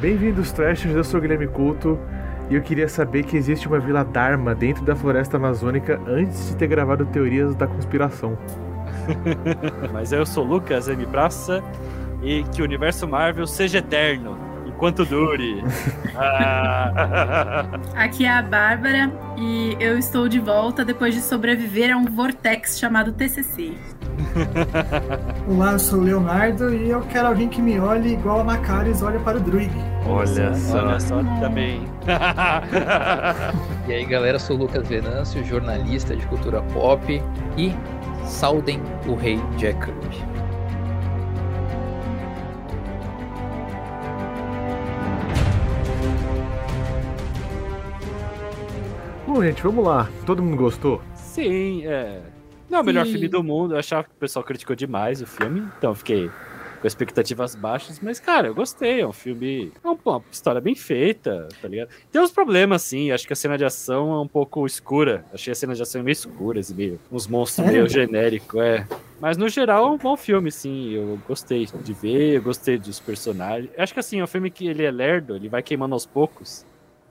[0.00, 0.94] Bem-vindos, Trashers.
[0.94, 1.98] Eu sou o Guilherme Couto
[2.50, 6.56] e eu queria saber que existe uma Vila Dharma dentro da floresta amazônica antes de
[6.56, 8.36] ter gravado Teorias da Conspiração.
[9.92, 11.06] Mas eu sou Lucas M.
[11.06, 11.62] Praça
[12.22, 14.36] e que o universo Marvel seja eterno,
[14.66, 15.62] enquanto dure.
[16.16, 17.66] Ah.
[17.96, 22.78] Aqui é a Bárbara e eu estou de volta depois de sobreviver a um vortex
[22.78, 23.72] chamado TCC.
[25.48, 29.02] Olá, eu sou o Leonardo e eu quero alguém que me olhe igual a Macaris
[29.02, 29.72] olha para o Druig.
[30.06, 30.78] Olha só.
[30.78, 31.82] Olha só também.
[33.86, 37.20] E aí, galera, sou o Lucas Venâncio, jornalista de cultura pop
[37.54, 37.70] e
[38.26, 40.24] saudem o rei Jack Kirby.
[49.26, 50.08] Bom, gente, vamos lá.
[50.24, 51.02] Todo mundo gostou?
[51.14, 52.22] Sim, é.
[52.70, 53.12] Não é o melhor Sim.
[53.12, 53.74] filme do mundo.
[53.74, 56.30] Eu achava que o pessoal criticou demais o filme, então eu fiquei
[56.84, 57.98] com expectativas baixas.
[57.98, 59.00] Mas, cara, eu gostei.
[59.00, 59.72] É um filme.
[59.82, 61.88] É um- uma história bem feita, tá ligado?
[62.12, 63.10] Tem uns problemas, sim.
[63.10, 65.24] Acho que a cena de ação é um pouco escura.
[65.32, 68.86] Achei a cena de ação meio escura, assim, meio, uns monstros meio genéricos, é.
[69.18, 70.90] Mas no geral é um bom filme, sim.
[70.90, 73.70] Eu gostei de ver, eu gostei dos personagens.
[73.74, 76.04] Eu acho que assim, é um filme que ele é lerdo, ele vai queimando aos
[76.04, 76.66] poucos.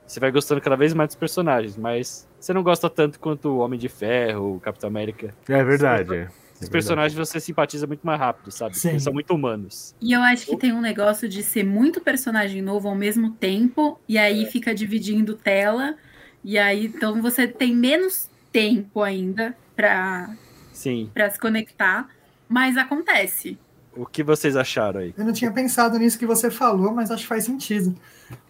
[0.06, 3.58] Você vai gostando cada vez mais dos personagens, mas você não gosta tanto quanto o
[3.58, 5.34] Homem de Ferro, o Capitão América.
[5.50, 6.14] É verdade.
[6.16, 6.72] é Os verdade.
[6.72, 8.78] personagens você simpatiza muito mais rápido, sabe?
[8.78, 8.90] Sim.
[8.90, 9.96] Eles são muito humanos.
[10.02, 14.00] E eu acho que tem um negócio de ser muito personagem novo ao mesmo tempo,
[14.08, 15.96] e aí fica dividindo tela,
[16.44, 20.36] e aí então você tem menos tempo ainda pra,
[20.72, 21.10] Sim.
[21.14, 22.08] pra se conectar,
[22.48, 23.58] mas acontece.
[23.96, 25.14] O que vocês acharam aí?
[25.18, 27.96] Eu não tinha pensado nisso que você falou, mas acho que faz sentido.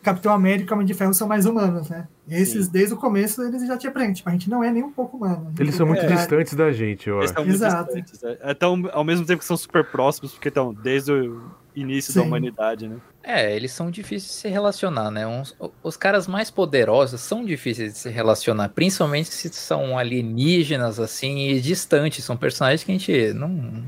[0.02, 2.08] Capitão América e Homem de Ferro são mais humanos, né?
[2.28, 2.72] E esses, Sim.
[2.72, 4.14] desde o começo, eles já te aprendem.
[4.14, 5.54] Tipo, a gente não é nem um pouco humano.
[5.60, 6.08] Eles são muito É.
[6.16, 7.34] distantes da gente, eu acho.
[7.36, 7.94] muito Exato.
[7.94, 8.22] distantes.
[8.22, 8.38] né?
[8.46, 11.42] Então, ao mesmo tempo que são super próximos, porque estão desde o
[11.76, 12.28] início da Sim.
[12.28, 12.96] humanidade, né?
[13.22, 15.28] É, eles são difíceis de se relacionar, né?
[15.28, 21.50] Uns- os caras mais poderosos são difíceis de se relacionar, principalmente se são alienígenas, assim,
[21.50, 22.24] e distantes.
[22.24, 23.84] São personagens que a gente não.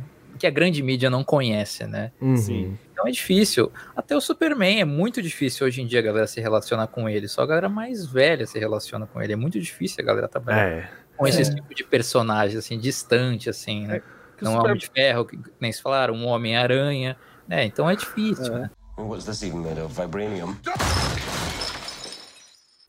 [0.45, 2.11] Que a grande mídia não conhece, né?
[2.21, 2.37] Uhum.
[2.37, 2.77] Sim.
[2.93, 3.71] Então é difícil.
[3.95, 7.27] Até o Superman é muito difícil hoje em dia a galera se relacionar com ele.
[7.27, 9.33] Só a galera mais velha se relaciona com ele.
[9.33, 10.89] É muito difícil a galera trabalhar É.
[11.17, 11.55] com esse É.
[11.55, 14.01] tipo de personagem, assim, distante, assim, né?
[14.37, 17.17] Que Não é um super- Homem de Ferro, que nem se falaram, um Homem-Aranha,
[17.47, 17.65] né?
[17.65, 18.59] Então é difícil, É.
[18.59, 18.69] né?
[18.97, 19.99] What's this even made of?
[19.99, 20.55] Vibranium?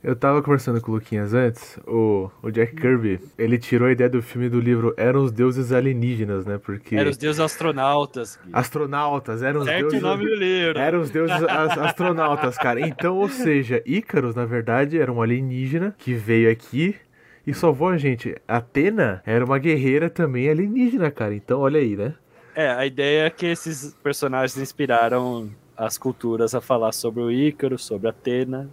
[0.05, 4.09] Eu tava conversando com o Luquinhas antes, o, o Jack Kirby, ele tirou a ideia
[4.11, 6.59] do filme do livro Eram os Deuses Alienígenas, né?
[6.59, 6.95] Porque.
[6.95, 8.39] Eram os deuses astronautas.
[8.45, 8.51] Gui.
[8.53, 10.03] Astronautas, eram os Certo o deuses.
[10.03, 10.79] nome do livro.
[10.79, 12.81] Eram os deuses as- astronautas, cara.
[12.81, 16.95] Então, ou seja, Ícaros, na verdade, era um alienígena que veio aqui
[17.47, 18.37] e salvou a gente.
[18.47, 21.35] Atena era uma guerreira também alienígena, cara.
[21.35, 22.15] Então, olha aí, né?
[22.55, 27.79] É, a ideia é que esses personagens inspiraram as culturas a falar sobre o Ícaro,
[27.79, 28.71] sobre Atena.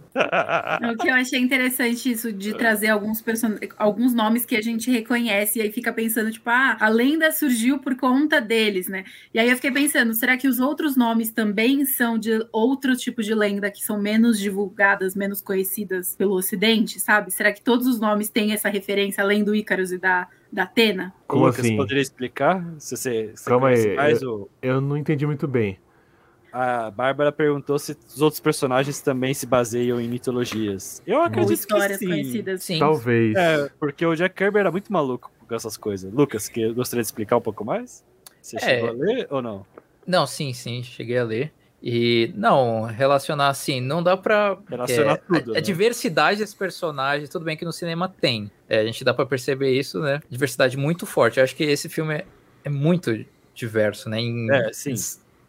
[0.92, 3.56] O que eu achei interessante isso de trazer alguns, person...
[3.76, 7.78] alguns nomes que a gente reconhece e aí fica pensando, tipo, ah, a lenda surgiu
[7.78, 9.04] por conta deles, né?
[9.32, 13.22] E aí eu fiquei pensando, será que os outros nomes também são de outro tipo
[13.22, 17.30] de lenda que são menos divulgadas, menos conhecidas pelo Ocidente, sabe?
[17.30, 21.12] Será que todos os nomes têm essa referência além do Ícaros e da, da Atena?
[21.26, 21.76] Como Lucas, assim?
[21.76, 22.64] poderia explicar?
[22.78, 24.48] Se você, se Calma aí, mais o...
[24.62, 25.78] Eu não entendi muito bem.
[26.56, 31.02] A Bárbara perguntou se os outros personagens também se baseiam em mitologias.
[31.04, 32.06] Eu acredito que sim.
[32.06, 32.62] conhecidas?
[32.62, 32.78] Sim.
[32.78, 33.34] Talvez.
[33.34, 36.12] É, porque o Jack Kirby era muito maluco com essas coisas.
[36.12, 38.04] Lucas, que gostaria de explicar um pouco mais?
[38.40, 38.60] Você É.
[38.60, 39.66] chegou a ler ou não?
[40.06, 41.52] Não, sim, sim, cheguei a ler.
[41.82, 44.56] E não, relacionar assim, não dá pra.
[44.70, 45.58] Relacionar é, tudo, A, né?
[45.58, 48.48] a diversidade desses personagens, tudo bem que no cinema tem.
[48.68, 50.20] É, a gente dá pra perceber isso, né?
[50.30, 51.38] Diversidade muito forte.
[51.38, 52.24] Eu acho que esse filme é,
[52.64, 54.20] é muito diverso, né?
[54.20, 54.94] Em- É, sim.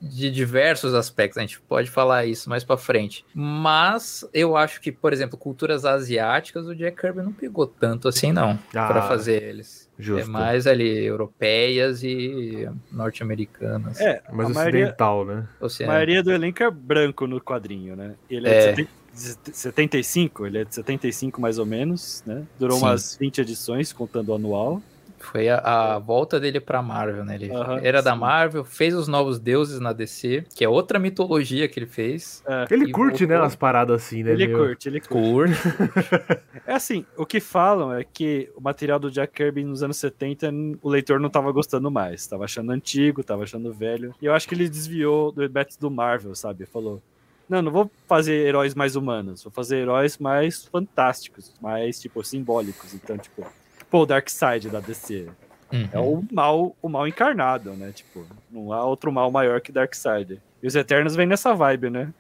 [0.02, 3.26] De diversos aspectos, a gente pode falar isso mais pra frente.
[3.34, 8.32] Mas eu acho que, por exemplo, culturas asiáticas, o Jack Kirby não pegou tanto assim,
[8.32, 9.90] não, Ah, pra fazer eles.
[9.98, 10.28] Justo.
[10.28, 14.00] É mais ali europeias e norte-americanas.
[14.00, 15.48] É, Mas a maioria, ocidental, né?
[15.62, 15.92] a Oceano.
[15.94, 18.16] maioria do elenco é branco no quadrinho, né?
[18.30, 18.72] Ele é, É.
[18.74, 22.44] de 70 de 75, ele é de 75 mais ou menos, né?
[22.60, 22.84] Durou Sim.
[22.86, 24.82] umas 20 edições, contando o anual.
[25.26, 25.58] Foi a,
[25.96, 27.36] a volta dele pra Marvel, né?
[27.36, 28.20] Ele Aham, era da sim.
[28.20, 32.44] Marvel, fez os Novos Deuses na DC, que é outra mitologia que ele fez.
[32.70, 33.44] Ele E curte, né, voltou.
[33.44, 34.32] umas paradas assim, né?
[34.32, 34.58] Ele meu?
[34.60, 35.54] curte, ele curte.
[35.56, 35.56] Curte.
[36.68, 40.50] É assim, o que falam é que o material do Jack Kirby nos anos 70,
[40.82, 42.26] o leitor não tava gostando mais.
[42.26, 44.16] Tava achando antigo, tava achando velho.
[44.20, 46.66] E eu acho que ele desviou do método do Marvel, sabe?
[46.66, 47.00] Falou,
[47.48, 52.96] não, não vou fazer heróis mais humanos, vou fazer heróis mais fantásticos, mais, tipo, simbólicos.
[52.96, 53.46] Então, tipo,
[53.96, 55.30] pô, o Darkseid da DC.
[55.94, 56.20] É Uhum.
[56.20, 57.92] o mal, o mal encarnado, né?
[57.94, 60.42] Tipo, não há outro mal maior que Darkseid.
[60.62, 62.14] E os Eternos vêm nessa vibe, né?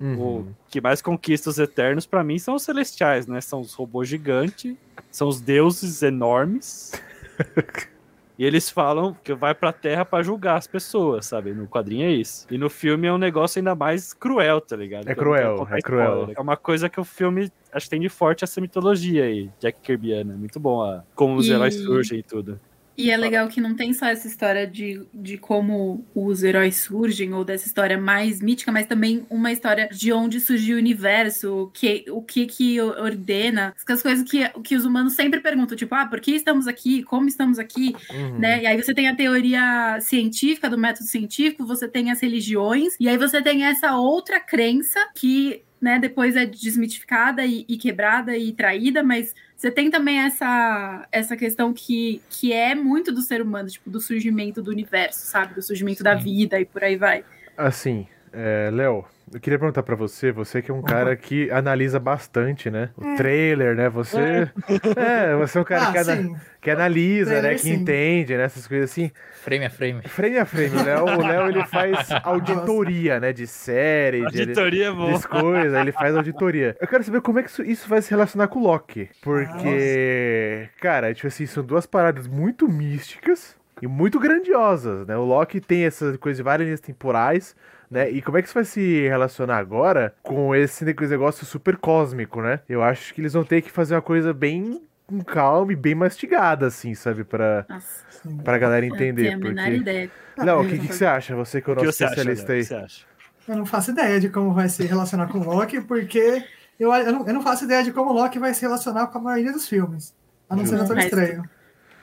[0.00, 0.16] Uhum.
[0.40, 3.40] O que mais conquista os Eternos, pra mim, são os Celestiais, né?
[3.42, 4.74] São os robôs gigantes,
[5.10, 6.92] são os deuses enormes.
[8.38, 11.52] e eles falam que vai pra Terra pra julgar as pessoas, sabe?
[11.52, 12.46] No quadrinho é isso.
[12.50, 15.08] E no filme é um negócio ainda mais cruel, tá ligado?
[15.08, 16.30] É cruel, é cruel.
[16.36, 19.80] É uma coisa que o filme acho que tem de forte essa mitologia aí, Jack
[19.80, 20.34] Kirbyana.
[20.34, 22.60] Muito bom a, como os E- heróis surgem e tudo.
[22.98, 27.32] E é legal que não tem só essa história de, de como os heróis surgem,
[27.32, 31.70] ou dessa história mais mítica, mas também uma história de onde surgiu o universo, o
[31.70, 36.06] que, o que que ordena, as coisas que, que os humanos sempre perguntam, tipo, ah,
[36.06, 37.04] por que estamos aqui?
[37.04, 37.94] Como estamos aqui?
[38.10, 38.40] Uhum.
[38.40, 38.64] né?
[38.64, 43.08] E aí você tem a teoria científica do método científico, você tem as religiões, e
[43.08, 48.52] aí você tem essa outra crença que, né, depois é desmitificada e, e quebrada e
[48.52, 53.68] traída, mas você tem também essa, essa questão que, que é muito do ser humano,
[53.68, 55.54] tipo, do surgimento do universo, sabe?
[55.54, 56.24] Do surgimento da Sim.
[56.24, 57.24] vida e por aí vai.
[57.56, 61.98] Assim, é, Léo, eu queria perguntar pra você, você que é um cara que analisa
[62.00, 62.90] bastante, né?
[62.96, 63.88] O trailer, né?
[63.90, 64.50] Você.
[64.96, 67.40] É, você é um cara ah, que, ana- que analisa, né?
[67.40, 67.72] Trailer, Que sim.
[67.74, 68.44] entende, né?
[68.44, 69.10] Essas coisas assim.
[69.42, 70.02] Frame a frame.
[70.08, 73.32] Frame a frame, o Léo, o Léo ele faz auditoria, né?
[73.32, 75.12] De série, de, Auditoria é bom.
[75.12, 76.76] das coisas, ele faz auditoria.
[76.80, 79.08] Eu quero saber como é que isso, isso vai se relacionar com o Loki.
[79.22, 85.16] Porque, cara, tipo assim, são duas paradas muito místicas e muito grandiosas, né?
[85.16, 87.54] O Loki tem essa coisa de várias linhas temporais,
[87.90, 88.10] né?
[88.10, 92.60] E como é que isso vai se relacionar agora com esse negócio super cósmico, né?
[92.68, 95.94] Eu acho que eles vão ter que fazer uma coisa bem com calma e bem
[95.94, 97.24] mastigada, assim, sabe?
[97.24, 98.04] Pra, Nossa,
[98.44, 99.38] pra galera entender.
[99.38, 99.70] Porque...
[99.70, 100.10] ideia.
[100.36, 101.34] Não, o que, que, que você acha?
[101.34, 102.32] Você que é o nosso você acha, Léo?
[102.32, 102.60] especialista O aí.
[102.60, 103.06] que você acha?
[103.48, 106.44] Eu não faço ideia de como vai se relacionar com o Loki, porque
[106.78, 109.18] eu, eu, não, eu não faço ideia de como o Loki vai se relacionar com
[109.18, 110.14] a maioria dos filmes.
[110.48, 110.76] A não ser.
[110.76, 111.48] Doutor Estranho.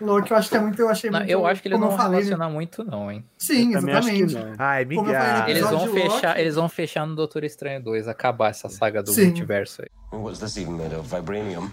[0.02, 0.80] Loki eu acho que é muito.
[0.82, 1.32] Eu achei Não, muito.
[1.32, 2.26] eu acho que eles não vão falei, né?
[2.26, 3.24] relacionar muito, não, hein?
[3.38, 4.36] Sim, Eu exatamente.
[4.58, 5.06] Ai, Miguel.
[5.48, 6.42] Eles vão, fechar, Loki.
[6.42, 9.26] eles vão fechar no Doutor Estranho 2, acabar essa saga do Sim.
[9.28, 9.90] multiverso aí.
[10.20, 11.08] What's this even made of?
[11.14, 11.70] Vibranium?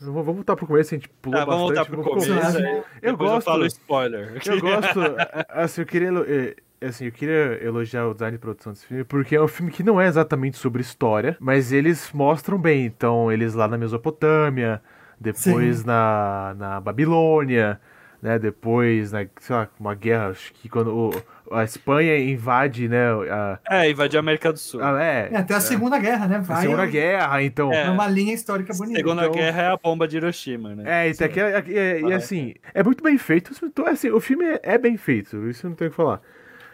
[0.00, 1.94] Vamos voltar pro começo, a gente pulou Tá, vamos voltar bastante.
[1.94, 2.52] pro vamos começo.
[2.58, 2.66] começo.
[2.68, 3.34] aí Eu gosto.
[3.36, 4.42] Eu falo spoiler.
[4.44, 5.00] Eu gosto,
[5.48, 9.36] assim, eu queria, eh, assim, eu queria elogiar o design de produção desse filme, porque
[9.36, 12.84] é um filme que não é exatamente sobre história, mas eles mostram bem.
[12.84, 14.82] Então, eles lá na Mesopotâmia,
[15.22, 15.86] depois Sim.
[15.86, 17.80] na, na Babilônia,
[18.20, 21.22] né, depois na, sei lá, uma guerra, acho que quando o-
[21.54, 24.82] a Espanha invade, né, a, É, invadir a América do Sul.
[24.82, 26.36] a- é, É, até a Segunda Guerra, né?
[26.36, 27.72] a Vai Segunda Guerra, então...
[27.72, 27.86] É.
[27.88, 28.96] numa linha histórica bonita.
[28.98, 30.84] Segunda então- Guerra é a bomba de Hiroshima, né?
[30.86, 33.52] É, então, aqui, é- é- e assim, é muito bem feito.
[33.64, 36.20] Então, assim, o filme é, é bem feito, isso eu não tenho o que falar.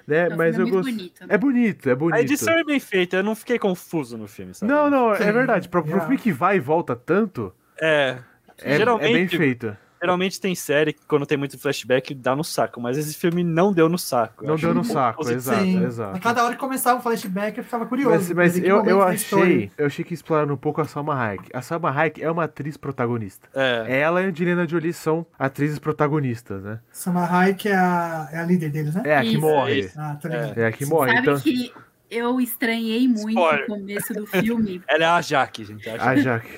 [0.07, 0.29] Né?
[0.29, 0.91] Não, Mas eu é muito gosto.
[0.95, 1.27] bonito, né?
[1.35, 2.21] É bonito, é A bonito.
[2.21, 4.71] edição é bem feita, eu não fiquei confuso no filme, sabe?
[4.73, 5.69] Não, não, é verdade.
[5.69, 6.01] Pra, pro é.
[6.01, 8.17] filme que vai e volta tanto, É.
[8.63, 9.77] é, geralmente, é bem feito.
[10.01, 13.73] geralmente tem série que quando tem muito flashback dá no saco, mas esse filme não
[13.73, 14.45] deu no saco.
[14.47, 15.39] Não deu no um saco, positivo.
[15.41, 15.85] exato, Sim.
[15.85, 16.17] exato.
[16.17, 18.35] A cada hora que começava o flashback, eu ficava curioso.
[18.35, 19.71] Mas, mas eu, eu achei.
[19.77, 21.51] Eu achei que exploraram um pouco a Salma Hayek.
[21.53, 23.49] A Salma Hayek é uma atriz protagonista.
[23.55, 24.01] É.
[24.01, 26.79] Ela e a Angelina Jolie são atrizes protagonistas, né?
[26.93, 29.03] Sama Hayek é a, é a líder deles, né?
[29.05, 29.79] É a que Isso, morre.
[29.81, 30.01] isso.
[30.01, 30.59] Ah, tá ligado.
[30.59, 31.09] É a que morre.
[31.11, 31.73] Sabe Então, que
[32.11, 33.65] eu estranhei muito Spoiler.
[33.65, 34.81] o começo do filme.
[34.89, 35.89] Ela é a Jaque, gente.
[35.91, 36.49] A a Jaque.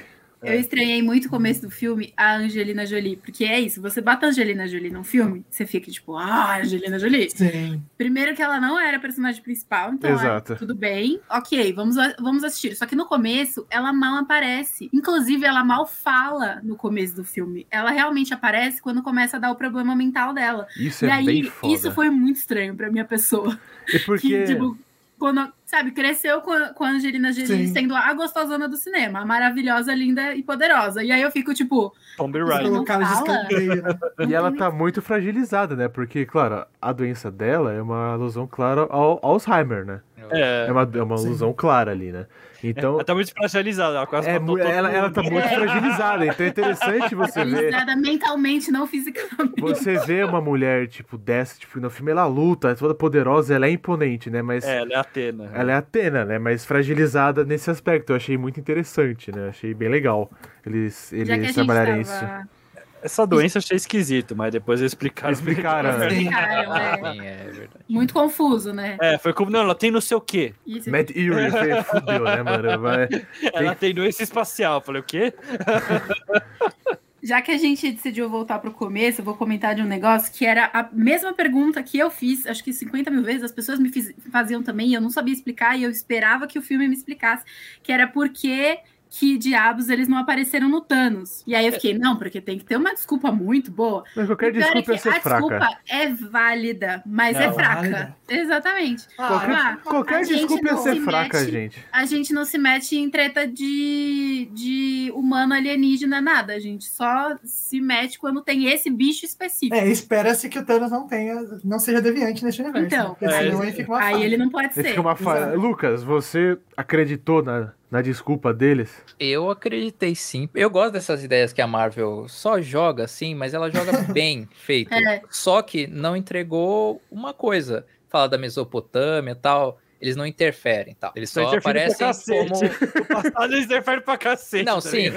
[0.42, 4.26] Eu estranhei muito o começo do filme a Angelina Jolie, porque é isso, você bota
[4.26, 7.30] a Angelina Jolie num filme, você fica tipo, ah, Angelina Jolie.
[7.30, 7.82] Sim.
[7.96, 10.54] Primeiro que ela não era a personagem principal, então Exato.
[10.54, 12.74] é, tudo bem, ok, vamos, vamos assistir.
[12.74, 14.88] Só que no começo, ela mal aparece.
[14.92, 17.66] Inclusive, ela mal fala no começo do filme.
[17.70, 20.66] Ela realmente aparece quando começa a dar o problema mental dela.
[20.76, 21.72] Isso e é aí, bem foda.
[21.72, 23.58] isso foi muito estranho pra minha pessoa.
[23.92, 24.28] E porque.
[24.28, 24.78] Que, tipo,
[25.20, 27.74] quando, sabe, cresceu com a, com a Angelina Jolie Sim.
[27.74, 31.04] sendo a gostosona do cinema, a maravilhosa, linda e poderosa.
[31.04, 32.44] E aí eu fico, tipo, Tomb Sim.
[32.46, 32.64] Raider.
[32.64, 33.20] não Colocaram de fala?
[33.20, 33.98] escanteio, né?
[34.26, 35.88] E ela tá muito fragilizada, né?
[35.88, 40.00] Porque, claro, a doença dela é uma alusão clara ao Alzheimer, né?
[40.32, 40.66] É.
[40.68, 42.26] É uma, é uma alusão clara ali, né?
[42.62, 46.26] Então, Ela tá muito fragilizada, ela quase é, matou ela, ela tá muito fragilizada.
[46.26, 47.50] Então é interessante você ver.
[47.50, 49.60] fragilizada mentalmente, não fisicamente.
[49.60, 53.66] Você vê uma mulher, tipo, dessa, tipo, no filme ela luta, é toda poderosa, ela
[53.66, 54.42] é imponente, né?
[54.42, 55.50] Mas É, ela é Atena.
[55.54, 56.38] ela é Atena, né?
[56.38, 58.10] Mas fragilizada nesse aspecto.
[58.12, 59.48] Eu achei muito interessante, né?
[59.48, 60.30] Achei bem legal
[60.66, 62.42] eles, eles trabalharem tava...
[62.42, 62.59] isso.
[63.02, 65.32] Essa doença achei esquisito, mas depois eles explicaram.
[65.32, 66.08] Explicaram, né?
[66.08, 67.12] Explicaram, é.
[67.12, 67.84] Sim, é verdade.
[67.88, 68.96] Muito confuso, né?
[69.00, 70.54] É, foi como, não, ela tem não sei o quê.
[70.66, 70.90] Isso.
[70.90, 72.80] Matt fudeu, né, mano?
[72.80, 73.08] Vai-
[73.52, 74.80] Ela tem doença espacial.
[74.80, 75.32] Falei, o quê?
[77.22, 80.46] Já que a gente decidiu voltar pro começo, eu vou comentar de um negócio que
[80.46, 83.90] era a mesma pergunta que eu fiz, acho que 50 mil vezes, as pessoas me
[83.90, 86.94] fiz- faziam também, e eu não sabia explicar, e eu esperava que o filme me
[86.94, 87.44] explicasse,
[87.82, 88.78] que era por que
[89.12, 91.42] que diabos eles não apareceram no Thanos.
[91.44, 94.04] E aí eu fiquei, não, porque tem que ter uma desculpa muito boa.
[94.14, 95.40] Mas qualquer é desculpa que ia ser a fraca.
[95.40, 97.74] desculpa é válida, mas Não, é fraca.
[97.80, 98.16] válida.
[98.28, 99.06] Exatamente.
[99.16, 101.84] Qualquer, Ah, qualquer a gente desculpa ia não ser se fraca, mete- gente.
[101.92, 106.52] A gente não se mete em treta de, de humano alienígena, nada.
[106.54, 109.74] A gente só se mete quando tem esse bicho específico.
[109.74, 112.86] É, espera-se que o Thanos não tenha, não seja deviante neste universo.
[112.86, 113.16] Então, né?
[113.18, 114.94] Porque é, senão ele fica uma Aí ele não pode Esse ser.
[114.94, 115.52] que é.
[115.56, 119.02] Lucas, você acreditou na, na desculpa deles?
[119.18, 120.48] Eu acreditei sim.
[120.54, 124.92] Eu gosto dessas ideias que a Marvel só joga assim, mas ela joga bem feito.
[124.94, 125.22] É.
[125.28, 127.84] Só que não entregou uma coisa.
[128.08, 129.78] Fala da Mesopotâmia e tal.
[130.00, 131.12] Eles não interferem, tal.
[131.14, 132.48] Eles Só só pra aparecem cacete.
[132.48, 132.64] como
[133.02, 134.64] O passado eles interferem pra cacete.
[134.64, 135.10] Não, tá sim.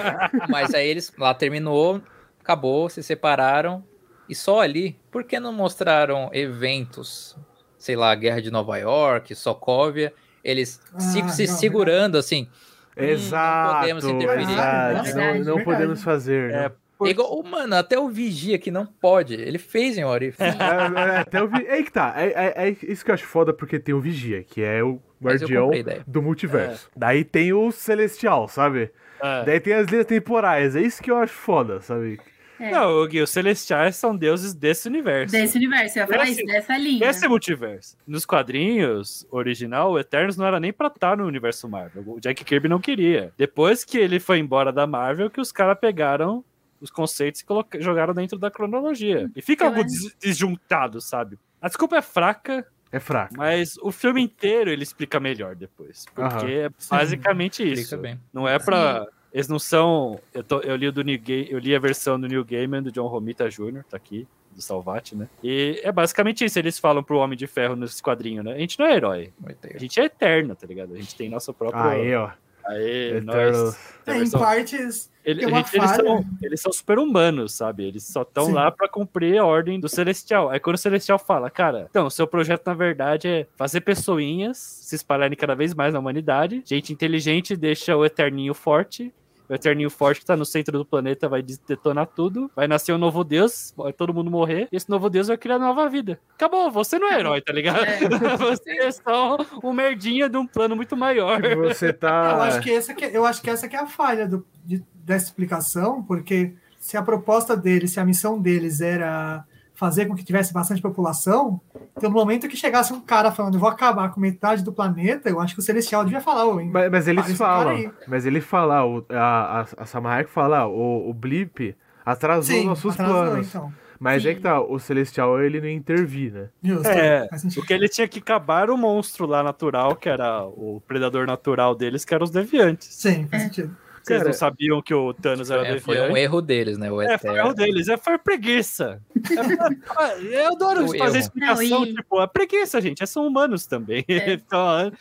[0.49, 2.01] Mas aí eles lá terminou,
[2.41, 3.83] acabou, se separaram.
[4.27, 7.37] E só ali, por que não mostraram eventos?
[7.77, 10.13] Sei lá, Guerra de Nova York, Sokovia,
[10.43, 12.47] eles Ah, se, se não, segurando assim.
[12.95, 14.43] Hum, não Exato, podemos interferir.
[14.43, 15.03] exato.
[15.03, 15.63] Verdade, não não verdade.
[15.63, 16.51] podemos fazer.
[16.51, 16.65] né?
[16.65, 20.37] É, por- Igual, o- mano, até o Vigia que não pode, ele fez em Orif.
[20.41, 21.65] É, é, até o vi...
[21.65, 22.13] é aí que tá.
[22.15, 25.01] É, é- é isso que eu acho foda, porque tem o Vigia, que é o
[25.21, 25.71] guardião
[26.05, 26.89] do multiverso.
[26.95, 28.91] Daí tem o Celestial, sabe?
[29.21, 29.43] é.
[29.45, 30.75] Daí tem as linhas temporais.
[30.75, 32.19] É isso que eu acho foda, sabe?
[32.63, 32.71] É.
[32.71, 35.31] Não, Gui, os celestiais são deuses desse universo.
[35.31, 37.09] Desse universo, eu ia falar Esse- isso, dessa linha.
[37.09, 37.97] Esse é multiverso.
[38.07, 42.03] Nos quadrinhos original, o Eternos não era nem pra estar no universo Marvel.
[42.07, 43.33] O Jack Kirby não queria.
[43.37, 46.43] Depois que ele foi embora da Marvel, que os caras pegaram
[46.79, 49.29] os conceitos e coloca- jogaram dentro da cronologia.
[49.35, 51.37] E fica Eu algo des- desjuntado, sabe?
[51.61, 53.35] A desculpa é fraca, É fraco.
[53.37, 56.05] mas o filme inteiro ele explica melhor depois.
[56.13, 57.83] Porque é basicamente isso.
[57.83, 58.19] Explica bem.
[58.33, 59.05] Não é pra.
[59.33, 60.19] Eles não são.
[60.33, 62.83] Eu, tô- eu li o do New Ga- eu li a versão do New Gaiman
[62.83, 65.27] do John Romita Jr., tá aqui, do Salvati, né?
[65.43, 66.59] E é basicamente isso.
[66.59, 68.53] Eles falam pro Homem de Ferro nesse quadrinho, né?
[68.53, 69.33] A gente não é herói.
[69.73, 70.93] A gente é eterno, tá ligado?
[70.93, 71.81] A gente tem nosso próprio.
[71.83, 72.29] Aí, ó.
[72.65, 73.25] Aê, Eternos.
[73.25, 73.93] nós.
[74.07, 77.83] É, em partes, Ele- gente- eles, são, eles são super-humanos, sabe?
[77.83, 80.49] Eles só estão lá pra cumprir a ordem do Celestial.
[80.49, 84.95] Aí quando o Celestial fala, cara, então, seu projeto na verdade é fazer pessoinhas se
[84.95, 86.61] espalharem cada vez mais na humanidade.
[86.65, 89.13] Gente inteligente deixa o Eterninho forte.
[89.49, 92.49] O Eterninho forte que tá no centro do planeta vai detonar tudo.
[92.55, 94.67] Vai nascer um novo Deus, vai todo mundo morrer.
[94.71, 96.19] E esse novo Deus vai criar nova vida.
[96.35, 97.83] Acabou, você não é herói, tá ligado?
[97.83, 97.99] É.
[98.37, 101.41] Você é só um merdinha de um plano muito maior.
[101.57, 102.43] Você eu tá.
[102.43, 105.25] acho que essa que, eu acho que essa que é a falha do- de- dessa
[105.25, 109.45] explicação, porque se a proposta deles, se a missão deles era
[109.83, 111.59] fazer com que tivesse bastante população,
[111.97, 115.29] então no momento que chegasse um cara falando, eu vou acabar com metade do planeta,
[115.29, 116.69] eu acho que o Celestial devia falar, hein?
[116.71, 117.91] Mas, mas eles falam.
[118.07, 121.75] Mas ele fala, o, a, a, a fala, o, o Blip
[122.05, 123.47] atrasou nossos atrasou, planos.
[123.49, 123.73] então.
[123.99, 124.35] Mas é Sim.
[124.35, 126.49] que tá, o Celestial ele não intervir, né?
[126.63, 127.59] Justo, É, faz sentido.
[127.59, 132.05] Porque ele tinha que acabar o monstro lá natural, que era o predador natural deles,
[132.05, 132.87] que eram os deviantes.
[132.89, 133.75] Sim, faz sentido.
[134.03, 136.91] Vocês Cara, não sabiam que o Thanos era É, foi um erro deles, né?
[136.91, 139.01] O É, foi o erro deles, é, foi preguiça.
[139.15, 139.15] É,
[140.45, 141.17] eu adoro O fazer erro.
[141.17, 144.03] explicação, Não, e- tipo, é preguiça, gente, é, são humanos também.
[144.07, 144.33] É.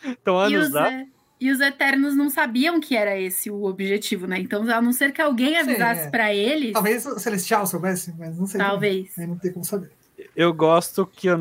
[0.07, 0.93] Estão E anos os, lá.
[0.93, 1.07] é,
[1.41, 4.39] e os Eternos não sabiam que era esse o objetivo, né?
[4.39, 6.11] Então, a não ser que alguém avisasse é.
[6.11, 8.61] pra eles, Talvez o Celestial soubesse, mas não sei.
[8.61, 9.19] talvez.
[9.19, 9.91] Aí não tem como saber.
[10.37, 11.35] Eu gosto que a,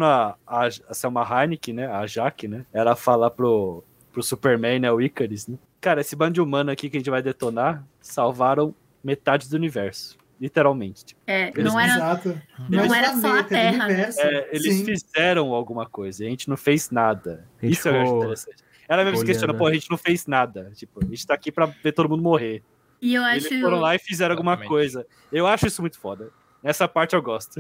[0.48, 5.00] a, a Selma Heineken, né, a Jaque, né, ela fala pro, pro Superman, né, o
[5.00, 8.74] Icarus, né, cara, esse bando de humano aqui que a gente vai detonar, salvaram
[9.04, 11.04] metade do universo, literalmente.
[11.06, 11.22] tipo.
[11.28, 12.42] É, Eles- não era, Exato.
[12.70, 14.10] não era só a Terra, né?
[14.18, 14.86] É, eles Sim.
[14.86, 17.48] fizeram alguma coisa, e a gente não fez nada.
[17.62, 18.64] Isso eu acho interessante.
[18.88, 20.72] Ela mesmo se questiona, pô, a gente não fez nada.
[20.76, 22.62] Tipo, a gente tá aqui pra ver todo mundo morrer.
[23.02, 23.60] E eu Eles acho.
[23.62, 24.70] foram lá e fizeram alguma Exatamente.
[24.70, 25.08] coisa.
[25.32, 26.30] Eu acho isso muito foda.
[26.62, 27.60] Essa parte eu gosto.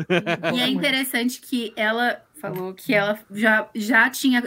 [0.54, 4.44] E é interessante que ela falou que ela já, já tinha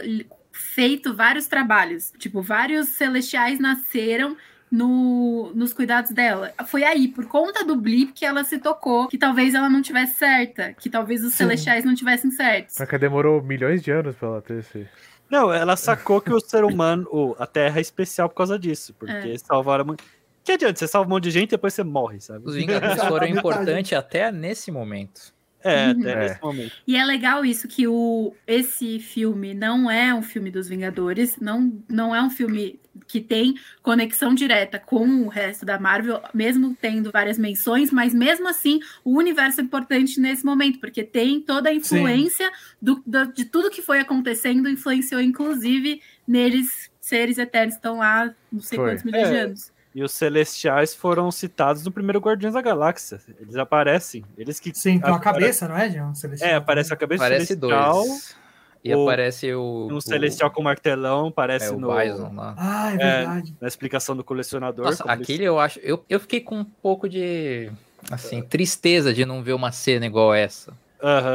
[0.55, 2.11] feito vários trabalhos.
[2.17, 4.35] Tipo, vários celestiais nasceram
[4.71, 6.53] no, nos cuidados dela.
[6.67, 10.15] Foi aí, por conta do blip, que ela se tocou que talvez ela não tivesse
[10.15, 11.37] certa, que talvez os Sim.
[11.37, 12.75] celestiais não tivessem certos.
[12.79, 14.87] Mas que demorou milhões de anos pra ela ter esse.
[15.29, 18.93] Não, ela sacou que o ser humano, o- a Terra é especial por causa disso.
[18.97, 19.37] Porque É.
[19.37, 19.95] salvaram.
[20.43, 20.77] Que adianta?
[20.77, 22.45] Você salva um monte de gente e depois você morre, sabe?
[22.47, 25.33] Os Vingadores foram importantes até nesse momento.
[25.67, 25.99] É, Uhum.
[26.01, 26.15] até É.
[26.19, 26.71] nesse momento.
[26.87, 31.73] E é legal isso que o esse filme não é um filme dos Vingadores, não,
[31.89, 37.11] não é um filme que tem conexão direta com o resto da Marvel, mesmo tendo
[37.11, 41.73] várias menções, mas mesmo assim o universo é importante nesse momento, porque tem toda a
[41.73, 42.49] influência
[42.81, 48.33] do, do- de tudo que foi acontecendo, influenciou inclusive neles seres eternos que estão lá,
[48.51, 48.89] não sei Foi.
[48.91, 49.39] quantos milhões de É.
[49.41, 49.71] anos.
[49.95, 53.17] E os Celestiais foram citados no primeiro Guardiões da Galáxia.
[53.39, 54.25] Eles aparecem.
[54.37, 54.75] Eles que.
[54.77, 56.13] Sim, tem uma apare- cabeça, não é, João?
[56.13, 56.51] Celestial.
[56.51, 58.03] É, aparece a cabeça Parece celestial.
[58.03, 58.35] dois.
[58.83, 59.87] E O- aparece o.
[59.89, 62.53] Um o- celestial com martelão, parece É, o no, Bison lá.
[62.57, 63.55] Ah, é verdade.
[63.59, 64.85] na explicação do colecionador.
[64.85, 65.79] Nossa, eles- aquele eu acho.
[65.79, 67.71] Eu, eu fiquei com um pouco de.
[68.11, 70.73] Assim, tristeza de não ver uma cena igual essa.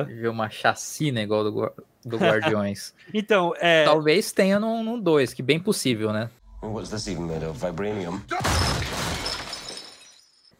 [0.06, 1.72] De ver uma chacina igual do,
[2.04, 2.92] do Guardiões.
[3.14, 3.84] Então, é.
[3.84, 6.28] Talvez tenha no 2, que bem possível, né?
[6.60, 7.58] What's this even made of?
[7.58, 8.20] Vibranium?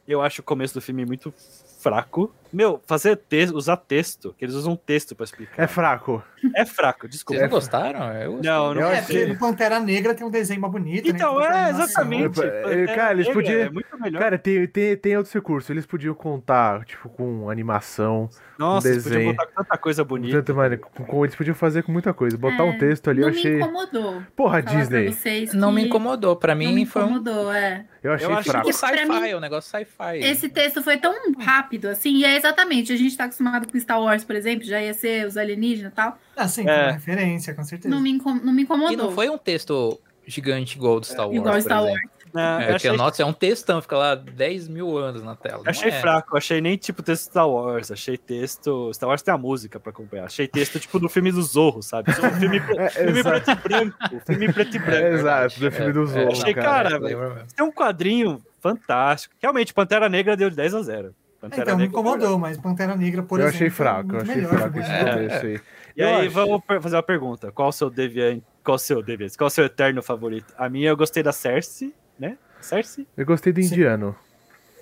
[0.08, 1.32] Eu acho o começo do filme muito
[1.80, 2.34] fraco.
[2.52, 5.62] Meu, fazer texto, usar texto, que eles usam texto pra explicar.
[5.62, 6.20] É fraco.
[6.56, 7.42] É fraco, Vocês desculpa.
[7.42, 8.12] não gostaram?
[8.14, 8.50] Eu gostei.
[8.50, 11.10] Não, não Eu É, porque no Pantera Negra tem um desenho mais bonito, né?
[11.14, 12.40] Então, Tem é, exatamente.
[12.42, 14.18] É, Pantera cara, eles Negra podiam- É muito melhor.
[14.20, 15.70] Cara, tem, tem, tem outros recursos.
[15.70, 19.36] Eles podiam contar, tipo, com animação, Nossa, eles podiam desenho.
[19.36, 20.38] botar tanta coisa bonita.
[20.38, 22.36] tanto, mano, com, com- eles podiam fazer com muita coisa.
[22.36, 23.52] Botar um É, texto ali, não eu achei.
[23.52, 24.22] me incomodou.
[24.34, 25.12] Porra, Falar pra Disney.
[25.12, 26.34] vocês Não me incomodou.
[26.34, 27.84] Pra Não mim me foi um incomodou, é.
[28.02, 28.66] Eu achei Eu acho fraco.
[28.66, 30.18] que- sci-fi, mim, é um negócio sci-fi.
[30.20, 34.00] Esse texto foi tão rápido, assim, e é exatamente, a gente tá acostumado com Star
[34.00, 36.18] Wars, por exemplo, já ia ser os alienígenas e tal.
[36.36, 36.84] Ah, sim, É.
[36.84, 37.94] uma referência, com certeza.
[37.94, 38.92] Não me, não me incomodou.
[38.92, 41.36] E não foi um texto gigante igual o do Star Wars.
[41.36, 42.10] Igual por Star exemplo.
[42.32, 42.90] Né, É, eu que achei,
[43.24, 45.62] é um textão, fica lá 10 mil anos na tela.
[45.64, 46.00] Não achei é.
[46.00, 48.92] fraco, achei nem tipo texto Star Wars, achei texto.
[48.94, 50.24] Star Wars tem a música pra acompanhar.
[50.26, 52.12] Achei texto tipo do filme do Zorro, sabe?
[52.12, 53.96] Zorro, filme, É, filme preto e branco.
[54.26, 55.04] Filme preto e branco.
[55.06, 56.90] É, exato, do filme do Zorro, achei, cara.
[56.90, 57.44] cara, É.
[57.56, 59.34] Tem um quadrinho fantástico.
[59.40, 61.14] Realmente, Pantera Negra deu de 10 a 0.
[61.40, 63.56] Pantera Então, me Negra- incomodou, mas Pantera Negra, por eu exemplo.
[63.56, 65.60] achei fraco, é eu achei melhor, fraco foi esse começo aí.
[65.96, 67.50] E Eu aí, acho- vamos fazer uma pergunta.
[67.50, 68.44] Qual o seu deviante?
[68.62, 69.38] Qual o seu deviante?
[69.38, 70.52] Qual o seu eterno favorito?
[70.58, 72.36] A minha eu gostei da Cersei, né?
[72.60, 73.06] Cersei?
[73.16, 74.14] Eu gostei do indiano.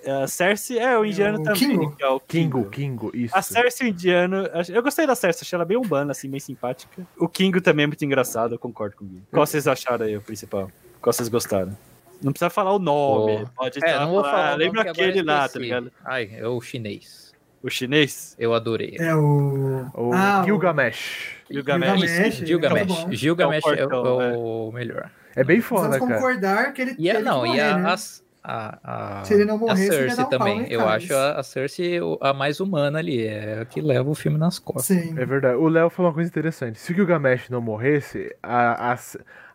[0.05, 1.95] A Cersei é o indiano o também, Kingo.
[1.95, 3.09] que é o Kingo, Kingo.
[3.09, 3.35] Kingo, isso.
[3.35, 7.05] A Cersei o indiano, eu gostei da Cersei, achei ela bem urbana, assim, bem simpática.
[7.17, 9.21] O Kingo também é muito engraçado, eu concordo com o Gui.
[9.31, 10.71] Qual vocês acharam aí, o principal?
[11.01, 11.77] Qual vocês gostaram?
[12.21, 13.51] Não precisa falar o nome, Pô.
[13.55, 14.55] pode É, não vou falar, falar.
[14.55, 15.91] lembra aquele lá, tá ligado?
[16.05, 17.33] Ai, é o chinês.
[17.61, 18.35] O chinês?
[18.39, 18.95] Eu adorei.
[18.99, 19.85] É o.
[19.93, 21.35] O ah, Gilgamesh.
[21.51, 21.99] Gilgamesh.
[21.99, 22.35] Gilgamesh.
[22.47, 23.19] Gilgamesh.
[23.19, 25.11] Gilgamesh É o é, o- é o melhor.
[25.39, 25.99] É bem foda, cara.
[25.99, 27.91] concordar que ele E a, teve não, que e morrer, a, né?
[27.91, 30.59] as- a, a, Se ele não a morresse, ele ia dar Cersei um também.
[30.61, 31.03] no Eu Icarus.
[31.03, 33.25] acho a, a Cersei a mais humana ali.
[33.27, 34.85] É a que leva o filme nas costas.
[34.97, 35.13] Sim.
[35.17, 35.55] É verdade.
[35.57, 36.79] O Léo falou uma coisa interessante.
[36.79, 38.97] Se o Gilgamesh não morresse, a, a,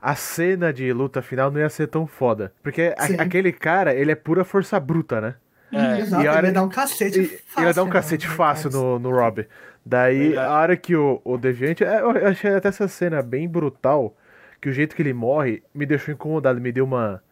[0.03, 2.53] a cena de luta final não ia ser tão foda.
[2.63, 5.35] Porque a- aquele cara, ele é pura força bruta, né?
[5.73, 6.01] É.
[6.01, 7.41] Exato, E a ele hora- ia dar um cacete E- fácil.
[7.61, 9.47] Ele ia dar um né, cacete no fácil no, no Rob.
[9.85, 10.47] Daí, Verdade.
[10.49, 11.83] a hora que o, o Deviante.
[11.85, 14.15] é, Eu achei até essa cena bem brutal.
[14.65, 17.23] Que o jeito que ele morre me deixou incomodado, me deu uma,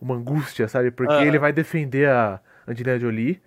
[0.00, 0.90] uma angústia, sabe?
[0.90, 1.22] Porque Ah.
[1.26, 3.38] ele vai defender a Angelina Jolie.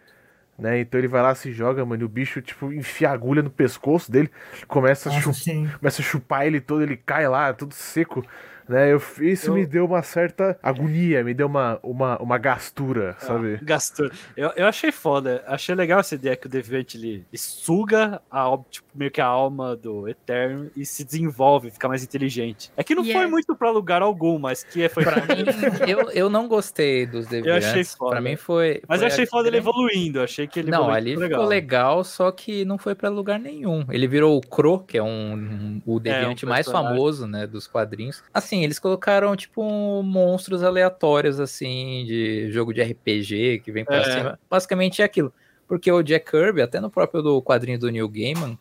[0.56, 0.82] Né?
[0.82, 4.12] Então ele vai lá, se joga, mano, e o bicho, tipo, enfia agulha no pescoço
[4.12, 4.30] dele,
[4.67, 5.67] começa a, Nossa, chu- sim.
[5.80, 8.24] começa a chupar ele todo, ele cai lá, tudo seco.
[8.67, 8.91] Né?
[8.93, 13.60] Eu, isso Eu- me deu uma certa agonia, me deu uma, uma, uma gastura, sabe?
[13.62, 14.10] Gastou.
[14.38, 15.43] Eu, eu achei foda.
[15.47, 19.26] Achei legal essa ideia que o Deviant ele, ele suga a, tipo, meio que a
[19.26, 22.71] alma do Eterno e se desenvolve, fica mais inteligente.
[22.78, 23.30] É que não foi Yes.
[23.30, 25.43] muito pra lugar algum, mas que foi Pra mim,
[25.89, 27.67] eu, eu não gostei dos Deviantes.
[27.67, 28.12] achei foda.
[28.12, 28.82] Pra mim foi.
[28.88, 30.19] Mas foi eu achei a foda ele evoluindo.
[30.19, 33.39] eu Achei que ele Não, ali ficou ficou legal, só que não foi pra lugar
[33.39, 33.86] nenhum.
[33.89, 36.95] Ele virou o Crow, que é um, um- o deviante mais personagem.
[36.95, 38.23] famoso, né, dos quadrinhos.
[38.34, 43.96] Assim, eles colocaram tipo um- monstros aleatórios assim de jogo de RPG que vem pra
[43.98, 44.04] É.
[44.18, 44.39] cima.
[44.50, 45.34] Basicamente é aquilo.
[45.66, 48.60] Porque o Jack Kirby, até no próprio do quadrinho do Neil Gaiman,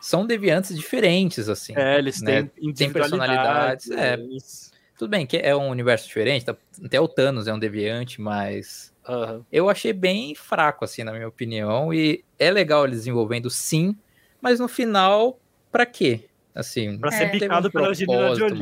[0.00, 1.74] são deviantes diferentes assim.
[1.76, 2.48] É, eles né?
[2.64, 4.16] têm Tem personalidades, é.
[4.30, 4.70] isso.
[4.96, 8.94] Tudo bem que é um universo diferente, tá- até o Thanos é um deviante, mas
[9.08, 9.44] Aham.
[9.50, 11.92] eu achei bem fraco, assim, na minha opinião.
[11.92, 13.96] E é legal eles desenvolvendo, sim,
[14.40, 15.38] mas no final,
[15.72, 16.29] pra quê?
[16.54, 18.58] Assim, Pra ser picado pela Angelina Jolie.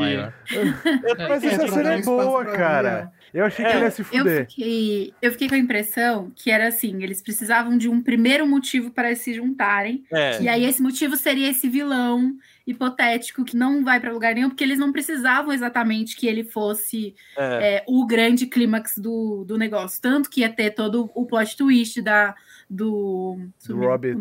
[1.29, 3.13] Mas essa cena é boa, pra cara.
[3.33, 4.47] Eu achei que É, ele ia se Eu fuder.
[4.49, 8.91] fiquei, eu fiquei com a impressão que era assim, eles precisavam de um primeiro motivo
[8.91, 10.05] para se juntarem.
[10.11, 10.41] É.
[10.43, 12.35] E aí esse motivo seria esse vilão
[12.67, 17.15] hipotético que não vai para lugar nenhum, porque eles não precisavam exatamente que ele fosse
[17.37, 17.77] é.
[17.77, 20.01] é, o grande clímax do, do negócio.
[20.01, 22.35] Tanto que ia ter todo o plot twist da,
[22.71, 23.39] do.
[23.59, 24.15] sumiu Rob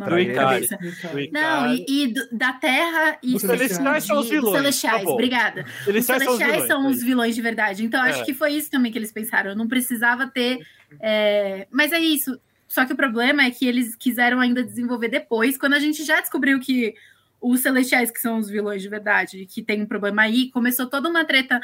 [1.32, 4.96] Não, e, e do- da Terra e Os do- Celestiais são os vilões, Dos Celestiais,
[4.98, 5.14] acabou.
[5.14, 5.66] obrigada.
[5.66, 7.84] Os são os Celestiais vilões, são os vilões de verdade.
[7.86, 8.26] Então, acho É.
[8.26, 9.54] que foi isso também que eles pensaram.
[9.56, 10.60] Não precisava ter.
[11.02, 12.40] é, Mas é isso.
[12.68, 16.20] Só que o problema é que eles quiseram ainda desenvolver depois, quando a gente já
[16.22, 16.94] descobriu que
[17.42, 21.08] os Celestiais, que são os vilões de verdade, que tem um problema aí, começou toda
[21.10, 21.60] uma treta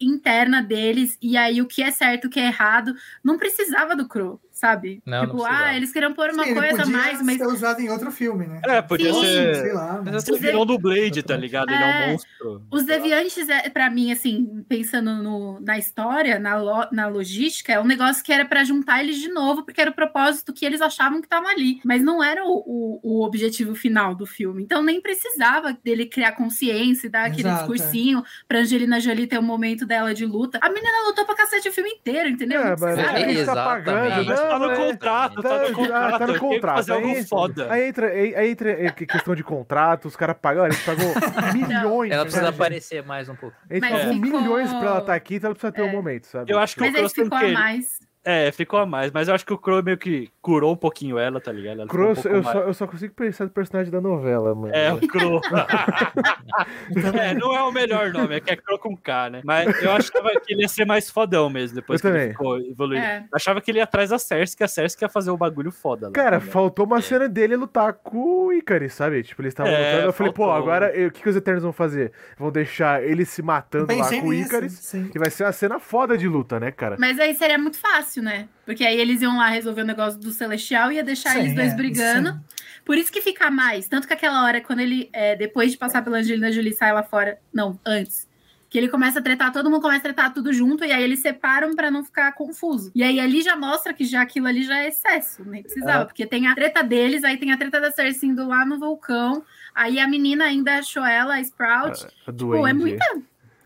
[0.00, 2.94] interna deles, e aí o que é certo, o que é errado,
[3.24, 5.02] não precisava do Crow, sabe?
[5.04, 5.64] Não, não tipo, precisava.
[5.66, 8.10] ah, eles queriam pôr uma Sim, ele coisa a mais, mas ser usado em outro
[8.10, 8.62] filme, né?
[8.66, 9.20] É, podia Sim.
[9.20, 9.54] ser.
[9.56, 10.00] Sei lá.
[10.02, 11.68] Mas mas- Ser o vilão do Blade, tá ligado?
[11.70, 12.10] Ele é um É.
[12.12, 12.62] monstro.
[12.70, 17.78] Os Deviantes, é, pra mim, assim, pensando no- na história, na, lo- na logística, é
[17.80, 20.80] um negócio que era pra juntar eles de novo, porque era o propósito que eles
[20.80, 21.78] achavam que tava ali.
[21.84, 24.62] Mas não era o, o- o objetivo final do filme.
[24.62, 29.38] Então nem precisava dele criar consciência e dar aquele Exato, discursinho pra Angelina Jolie ter
[29.38, 30.58] o momento dela de luta.
[30.62, 32.60] A menina lutou pra cacete o filme inteiro, entendeu?
[32.62, 32.98] É, Não mas.
[32.98, 34.24] É, gente tá pagando.
[34.24, 36.14] Mas tá no é- contrato, tá no contrato.
[36.14, 36.76] Ah, tá no tem que contrato.
[36.76, 37.72] fazer algo Aí, foda.
[37.72, 40.74] aí entra, aí, aí entra é, que- questão de contrato, os caras pagam, olha, a
[40.74, 41.12] gente pagou
[41.54, 42.10] milhões.
[42.12, 43.56] Ela precisa aparecer mais um pouco.
[43.68, 45.92] A gente Mas pagou milhões pra ela estar aqui, então ela precisa ter um É.
[45.92, 46.52] momento, sabe?
[46.52, 48.00] Eu acho que Mas sem ficou a mais.
[48.28, 49.12] É, ficou a mais.
[49.12, 51.76] Mas eu acho que o Crow meio que curou um pouquinho ela, tá ligado?
[51.76, 54.52] Ela um Crow, pouco eu, mais- só, eu só consigo pensar no personagem da novela,
[54.54, 54.74] mano.
[54.74, 55.40] É, o Crow.
[57.20, 59.40] é, não é o melhor nome, é que é Crow com K, né?
[59.44, 62.32] Mas eu achava que ele ia ser mais fodão mesmo, depois Eu que ele também.
[62.32, 63.04] ficou evoluído.
[63.04, 63.18] É.
[63.20, 65.70] Eu achava que ele ia atrás da Cersei, que a Cersei ia fazer o bagulho
[65.70, 66.12] foda lá.
[66.12, 69.22] Cara, tá faltou uma cena dele lutar com o Icaris, sabe?
[69.22, 70.08] Tipo, eles estavam É, lutando.
[70.08, 72.12] Eu falei, pô, agora o que, que os Eternos vão fazer?
[72.38, 74.72] Vão deixar ele se matando lá Pensei com o Icaris?
[74.72, 75.08] sim.
[75.08, 76.96] Que vai ser uma cena foda de luta, né, cara?
[76.98, 78.48] Mas aí seria muito fácil, né?
[78.64, 81.54] Porque aí eles iam lá resolver o negócio do Celestial e ia deixar Sim, eles
[81.54, 82.32] dois é, brigando.
[82.32, 82.56] sim.
[82.84, 83.88] Por isso que fica mais.
[83.88, 87.02] Tanto que aquela hora, quando ele, é, depois de passar pela Angelina Jolie, sai lá
[87.02, 87.36] fora.
[87.52, 88.28] Não, antes.
[88.70, 91.20] Que ele começa a tretar, todo mundo começa a tretar tudo junto, e aí eles
[91.20, 92.92] separam pra não ficar confuso.
[92.94, 96.02] E aí ali já mostra que já aquilo ali já é excesso, nem precisava.
[96.02, 96.04] É.
[96.04, 99.44] Porque tem a treta deles, aí tem a treta da Cersei indo lá no vulcão,
[99.74, 102.06] aí a menina ainda achou ela, a Sprout.
[102.26, 103.04] A Pô, é muita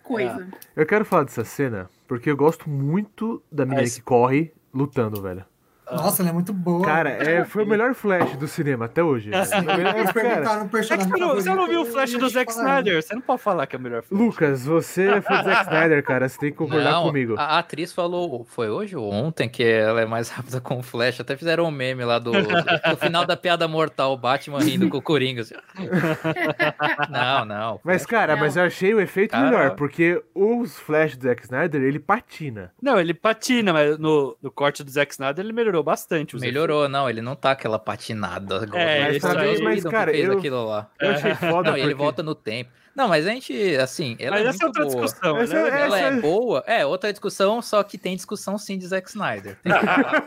[0.03, 0.49] coisa.
[0.77, 5.23] Eu quero falar dessa cena porque eu gosto muito da menina Mas- que corre lutando,
[5.23, 5.45] velho.
[5.93, 6.85] Nossa, ela é muito boa.
[6.85, 9.31] Cara, é, foi o melhor flash do cinema até hoje.
[9.31, 12.51] cara, É que personagem você não, viu o flash do Zack.
[12.53, 13.03] Snyder?
[13.03, 14.21] Você não pode falar que é o melhor flash.
[14.21, 16.29] Lucas, você é fã do Zack Snyder, cara.
[16.29, 17.35] Você tem que concordar Não, comigo.
[17.39, 21.21] A atriz falou, foi hoje ou ontem, que ela é mais rápida com o Flash.
[21.21, 24.99] Até fizeram um meme lá do, do final da piada mortal, o Batman rindo com
[24.99, 25.43] o Coringa.
[25.43, 25.55] assim.
[27.11, 27.81] Não, não.
[27.85, 28.41] Mas, cara, Não.
[28.43, 29.45] mas eu achei o efeito Cara.
[29.45, 32.73] melhor, porque os flash do Zack Snyder, ele patina.
[32.81, 36.35] Não, ele patina, mas no, no corte do Zack Snyder ele melhorou bastante.
[36.37, 38.83] os Melhorou, não, ele não tá aquela patinada agora.
[38.83, 39.21] É, aí-
[39.63, 40.89] mas, que cara, fez eu- aquilo lá.
[41.01, 42.71] Eu achei foda Não, e ele porque- volta no tempo.
[42.95, 45.05] Não, mas a gente, assim, ela Mas é essa é muito outra boa.
[45.07, 45.37] discussão.
[45.39, 45.61] Essa né?
[45.63, 49.09] é- Ela é Essa- boa, é outra discussão, só que tem discussão sim de Zack
[49.09, 49.57] Snyder.
[49.63, 50.23] Tem que falar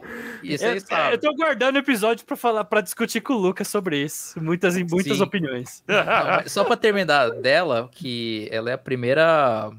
[0.00, 0.08] que-
[0.42, 1.14] Isso Eu, aí sabe.
[1.14, 4.38] eu tô guardando o episódio pra falar, para discutir com o Lucas sobre isso.
[4.42, 5.22] Muitas e muitas Sim.
[5.22, 5.82] opiniões.
[5.86, 9.70] Não, mas só pra terminar dela, que ela é a primeira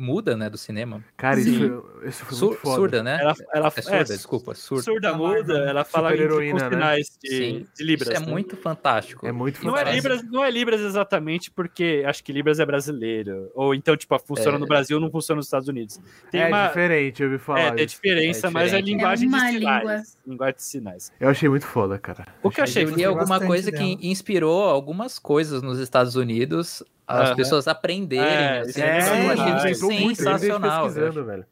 [0.00, 1.04] muda, né, do cinema.
[1.16, 1.50] Cara, Sim.
[1.52, 2.74] isso, isso foi Sur- muito foda.
[2.76, 3.18] surda, né?
[3.20, 4.82] Ela, ela É surda, desculpa, surda.
[4.82, 6.70] surda Da muda, ela fala em Super-heroína, com né?
[6.70, 7.66] sinais de, Sim.
[7.76, 8.08] de Libras.
[8.08, 8.32] Isso é né?
[8.32, 9.26] muito fantástico.
[9.26, 10.08] É muito Não é, fantástico.
[10.08, 13.50] Libras, não é Libras exatamente porque acho que Libras é brasileiro.
[13.54, 14.60] Ou então, tipo, funciona É.
[14.60, 16.00] no Brasil, não funciona nos Estados Unidos.
[16.30, 16.68] Tem é uma.
[16.68, 17.60] diferente, eu ouvi falar.
[17.60, 19.80] É, tem diferença, É mas é linguagem É de uma sinais.
[19.82, 20.02] língua.
[20.26, 21.12] Linguagem de sinais.
[21.20, 22.26] Eu achei muito foda, cara.
[22.42, 23.82] O que eu achei E Gostei alguma coisa dela.
[23.84, 27.36] que inspirou algumas coisas nos Estados Unidos, as Aham.
[27.36, 28.24] pessoas aprenderem.
[28.24, 29.74] É, assim, isso É, é eu achei eu
[30.14, 30.86] sensacional.
[30.86, 30.98] O que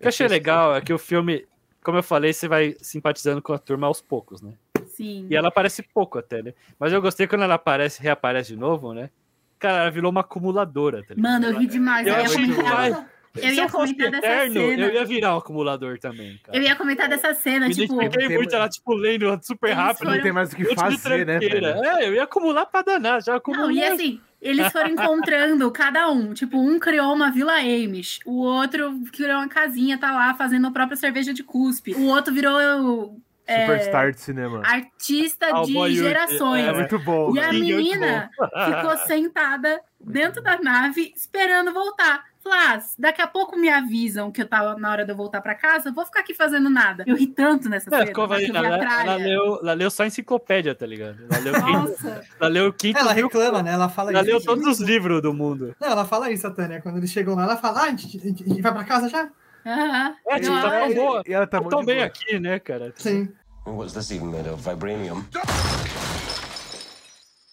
[0.00, 1.46] eu achei legal é que o filme,
[1.82, 4.52] como eu falei, você vai simpatizando com a turma aos poucos, né?
[4.86, 5.26] Sim.
[5.28, 6.54] E ela aparece pouco até, né?
[6.78, 9.10] Mas eu gostei quando ela aparece, reaparece de novo, né?
[9.58, 11.32] Cara, ela virou uma acumuladora, tá ligado?
[11.32, 12.06] Mano, eu ri demais.
[12.06, 13.04] Eu Eu, ia achei demais.
[13.36, 14.82] Eu Se ia eu fosse comentar dessa eterno, cena.
[14.86, 16.58] eu ia virar um acumulador também, cara.
[16.58, 17.94] eu ia comentar dessa cena, Me tipo.
[17.94, 20.10] muito, ela, tipo, lendo super Eles rápido.
[20.10, 21.38] Não tem mais o que fazer, né?
[21.42, 23.68] É, eu ia acumular pra danar, já acumulou.
[23.68, 26.32] Não, e assim, eles foram encontrando cada um.
[26.32, 30.70] Tipo, um criou uma Vila Amish, o outro criou uma casinha, tá lá fazendo a
[30.70, 31.94] própria cerveja de cuspe.
[31.94, 34.62] O outro virou é, Superstar de cinema.
[34.62, 36.66] artista Ah, o de Boy gerações.
[36.66, 37.34] É muito bom.
[37.34, 42.24] E a muito menina ficou sentada dentro da nave esperando voltar.
[42.40, 45.54] Flas, daqui a pouco me avisam que eu tava na hora de eu voltar pra
[45.54, 47.04] casa, eu vou ficar aqui fazendo nada.
[47.06, 48.58] Eu ri tanto nessa É, cena.
[48.58, 51.18] ela, ela, leu, ela leu só enciclopédia, tá ligado?
[51.30, 52.98] Ela leu, quinto, Nossa, ela leu o quinto.
[52.98, 53.72] Ela reclama, né?
[53.72, 54.30] Ela fala Ela isso.
[54.30, 55.74] leu todos os livros do mundo.
[55.78, 56.80] Não, ela fala isso, a Tânia.
[56.80, 58.84] Quando eles chegam lá, ela fala: ah, a gente, a gente- a gente vai pra
[58.84, 59.28] casa já?
[59.66, 60.14] Aham.
[60.28, 61.22] É, tipo, tá tão boa.
[61.26, 62.06] E ela tá Tá muito tão bem boa.
[62.06, 62.92] aqui, né, cara?
[62.96, 63.28] Sim.
[63.66, 64.62] What's this even made of?
[64.66, 65.22] Vibranium?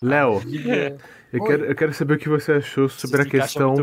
[0.06, 0.42] Léo,
[1.34, 1.48] eu Oi.
[1.48, 3.74] quero, eu quero saber o que você achou sobre a questão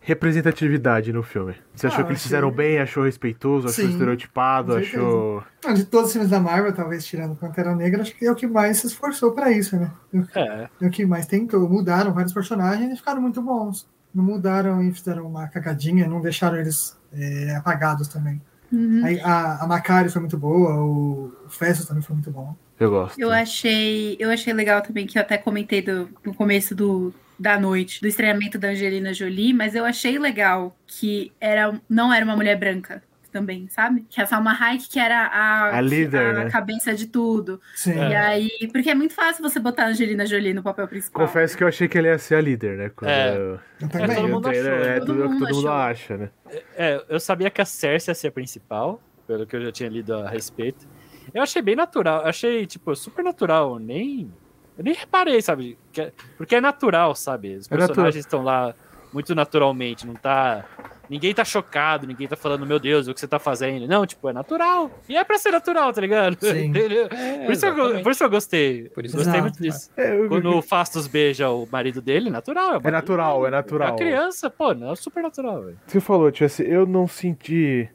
[0.00, 1.54] representatividade no filme.
[1.74, 2.78] Você achou Ah, que eles achei- fizeram bem?
[2.78, 3.68] Achou respeitoso?
[3.68, 4.74] Achou Sim, estereotipado?
[4.74, 5.44] Achou.
[5.64, 8.34] Não, de todos os filmes da Marvel, talvez tirando Pantera Negra, acho que é o
[8.34, 9.90] que mais se esforçou pra isso, né?
[10.34, 10.68] É.
[10.80, 11.68] É o que mais tentou.
[11.68, 13.86] Mudaram vários personagens e ficaram muito bons.
[14.14, 18.40] Não mudaram e fizeram uma cagadinha, não deixaram eles é, apagados também.
[18.72, 19.02] Uhum.
[19.04, 22.56] Aí, a, a Macari foi muito boa, o, o Festus também foi muito bom.
[22.78, 23.18] Eu gosto.
[23.18, 27.58] Eu achei, eu achei legal também, que eu até comentei do- no começo do, da
[27.58, 32.36] noite, do estreamento da Angelina Jolie, mas eu achei legal que era, não era uma
[32.36, 33.02] mulher branca.
[33.32, 34.02] também, sabe?
[34.08, 36.50] Que a Salma Hayek que era a, A líder, a né?
[36.50, 37.60] cabeça de tudo.
[37.74, 37.92] Sim.
[37.94, 41.26] E aí, porque é muito fácil você botar a Angelina Jolie no papel principal.
[41.26, 42.90] Confesso que eu achei que ele ia ser a líder, né?
[42.96, 43.36] Quando É.
[43.36, 44.16] eu- Eu É, também.
[44.16, 46.30] todo mundo o trailer achou, é todo tudo que mundo todo mundo acha, né?
[46.78, 49.90] É, eu sabia que a Cersei ia ser a principal, pelo que eu já tinha
[49.90, 50.88] lido a respeito.
[51.34, 54.30] Eu achei bem natural, achei, tipo, super natural, nem.
[54.78, 55.78] Eu nem reparei, sabe?
[55.96, 57.54] É- porque é natural, sabe?
[57.56, 58.74] Os É personagens estão lá
[59.12, 60.64] muito naturalmente, não tá.
[61.08, 63.86] Ninguém tá chocado, ninguém tá falando, meu Deus, o que você tá fazendo?
[63.86, 64.90] Não, tipo, é natural.
[65.08, 66.36] E é pra ser natural, tá ligado?
[66.40, 66.66] Sim.
[66.70, 67.06] Entendeu?
[67.10, 68.88] É, por, isso eu, por isso eu gostei.
[68.90, 69.90] Por isso gostei muito disso.
[69.96, 72.80] É, eu- Quando o Fastos beija o marido dele, natural.
[72.82, 73.94] É natural, é natural.
[73.94, 75.78] A criança, pô, não, é super natural, velho.
[75.86, 77.88] Você falou, tipo assim, eu não senti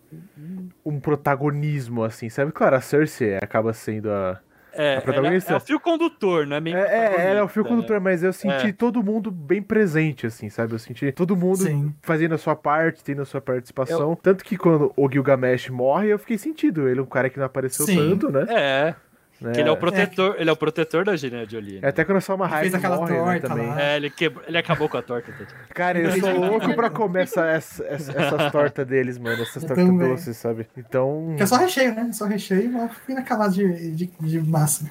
[0.85, 2.51] um protagonismo, assim, sabe?
[2.51, 4.39] Claro, a Cersei acaba sendo a...
[4.73, 5.51] É, A protagonista?
[5.51, 7.69] ela é o fio condutor, não é meio É, é, ela é o fio protagonista,
[7.69, 8.71] condutor, mas eu senti É.
[8.73, 10.73] todo mundo bem presente, assim, sabe?
[10.73, 11.93] Eu senti todo mundo Sim.
[12.01, 14.17] fazendo a sua parte, tendo a sua participação.
[14.21, 16.87] Tanto que quando o Gilgamesh morre, eu fiquei sentido.
[16.87, 17.97] Ele é um cara que não apareceu Sim.
[17.97, 18.45] tanto, né?
[18.45, 18.53] né?
[18.53, 18.95] É,
[19.41, 19.51] né?
[19.53, 21.79] que ele é o protetor, ele é o protetor da Angelina Jolie.
[21.81, 23.67] É Até quando a Salma Ele Hayek fez aquela morre, né, torta também.
[23.67, 23.81] lá.
[23.81, 25.33] É, ele, quebrou, ele acabou com a torta.
[25.73, 29.41] Cara, eu sou louco pra comer essa, essa- essa- essas tortas deles, mano.
[29.41, 30.09] Essas tortas também.
[30.09, 30.67] doces, sabe?
[30.77, 31.33] Então.
[31.37, 32.09] Que é só recheio, né?
[32.13, 34.89] Só recheio e uma fina camada de, de, de massa.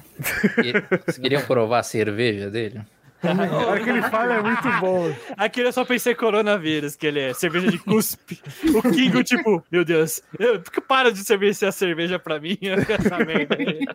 [0.63, 0.73] E-
[1.05, 2.81] Vocês queriam provar a cerveja dele?
[3.23, 5.13] A hora que ele fala é muito bom.
[5.37, 8.41] Aqui eu só pensei coronavírus, que ele é cerveja de cuspe.
[8.73, 12.57] O Kingo, tipo, meu Deus, eu, para de servir a cerveja pra mim?
[12.61, 13.85] Essa merda aí.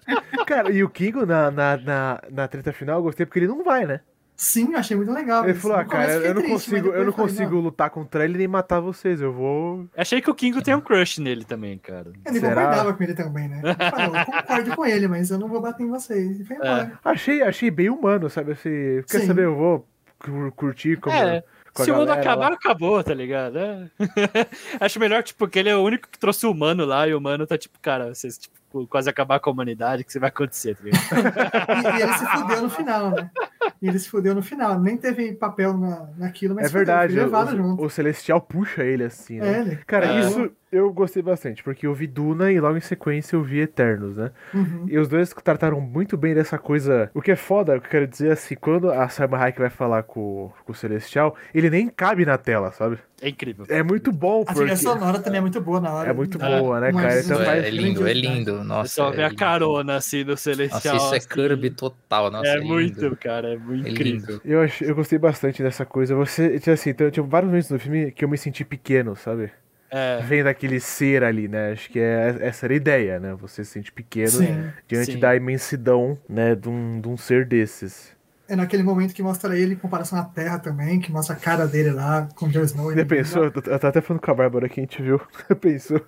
[0.47, 3.65] Cara, e o Kingo na, na, na, na treta final eu gostei porque ele não
[3.65, 4.01] vai, né?
[4.37, 5.45] Sim, eu achei muito legal.
[5.45, 5.63] Ele isso.
[5.63, 8.47] falou, ah, cara, eu não triste, consigo, eu não falei, consigo lutar contra ele nem
[8.47, 9.21] matar vocês.
[9.21, 9.87] Eu vou.
[9.97, 12.13] Achei que o Kingo tem um crush nele também, cara.
[12.27, 12.55] Ele Será?
[12.55, 13.63] concordava com ele também, né?
[13.65, 16.39] Ele falou, eu concordo com ele, mas eu não vou bater em vocês.
[16.41, 16.93] E foi embora.
[17.03, 18.53] Achei, achei bem humano, sabe?
[18.53, 19.27] Assim, quer Sim.
[19.27, 19.45] saber?
[19.47, 21.17] Eu vou cur- curtir como.
[21.17, 21.43] É,
[21.75, 22.55] Se o mundo acabar, lá.
[22.57, 23.59] acabou, tá ligado?
[23.59, 23.89] É.
[24.81, 27.19] Acho melhor, tipo, que ele é o único que trouxe o humano lá e o
[27.19, 30.29] humano tá tipo, cara, vocês tipo, quase acabar com a humanidade, o que você vai
[30.29, 31.01] acontecer, tá ligado?
[31.97, 33.31] E, e ele se fudeu no final, né?
[33.83, 34.81] E ele se fudeu no final.
[34.81, 37.85] Nem teve papel na, naquilo, mas É se fudeu, verdade, foi levado o, junto.
[37.85, 39.59] o Celestial puxa ele assim, né?
[39.59, 39.77] É, ele.
[39.87, 40.21] Cara, É.
[40.21, 44.17] isso eu gostei bastante, porque eu vi Duna e logo em sequência eu vi Eternos,
[44.17, 44.31] né?
[44.53, 44.85] Uhum.
[44.89, 47.11] E os dois trataram muito bem dessa coisa.
[47.15, 50.03] O que é foda, eu quero dizer é assim, quando a Salma Hayek vai falar
[50.03, 52.99] com, com o Celestial, ele nem cabe na tela, sabe?
[53.23, 53.65] É incrível.
[53.71, 54.61] É muito bom, A porque...
[54.61, 56.11] trilha sonora também é muito boa na hora.
[56.11, 56.61] É muito É.
[56.61, 57.21] boa, né, cara?
[57.21, 58.63] Então é, é lindo, é lindo.
[58.63, 60.97] Nossa, Só é ver a carona assim no Nossa, Celestial.
[60.97, 61.29] isso é assim.
[61.29, 62.31] Kirby total.
[62.31, 64.41] Nossa, é é, muito, cara, é muito É incrível.
[64.45, 66.15] Eu, eu gostei bastante dessa coisa.
[66.15, 69.51] Você, tinha assim, então, tinha vários momentos no filme que eu me senti pequeno, sabe?
[69.91, 71.73] É, Vendo aquele ser ali, né?
[71.73, 73.35] Acho que é, essa era a ideia, né?
[73.35, 74.71] Você se sente pequeno Sim.
[74.89, 75.19] diante sim.
[75.19, 76.55] da imensidão, né?
[76.55, 78.17] De um, de um ser desses.
[78.49, 81.67] É naquele momento que mostra ele em comparação à Terra também, que mostra a cara
[81.67, 82.93] dele lá com o Jon Snow.
[82.93, 83.45] Você pensou?
[83.45, 85.21] Eu tô até falando com a Bárbara que a gente viu.
[85.61, 86.01] Pensou?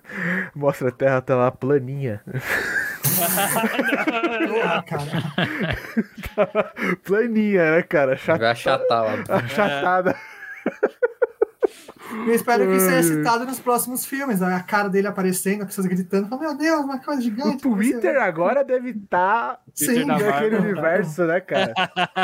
[0.55, 2.21] Mostra a Terra, tá lá planinha.
[4.47, 6.73] Porra, cara.
[7.03, 8.15] planinha, né, cara?
[8.17, 9.13] Chata, Vai achatar lá.
[9.37, 10.15] achatada.
[12.25, 14.41] Eu espero que seja citado nos próximos filmes.
[14.41, 17.61] A cara dele aparecendo, as pessoas gritando, falando, meu Deus, uma coisa O gigante.
[17.61, 20.61] Twitter agora deve estar Sim, da naquele Marvel.
[20.61, 21.73] universo, né, cara?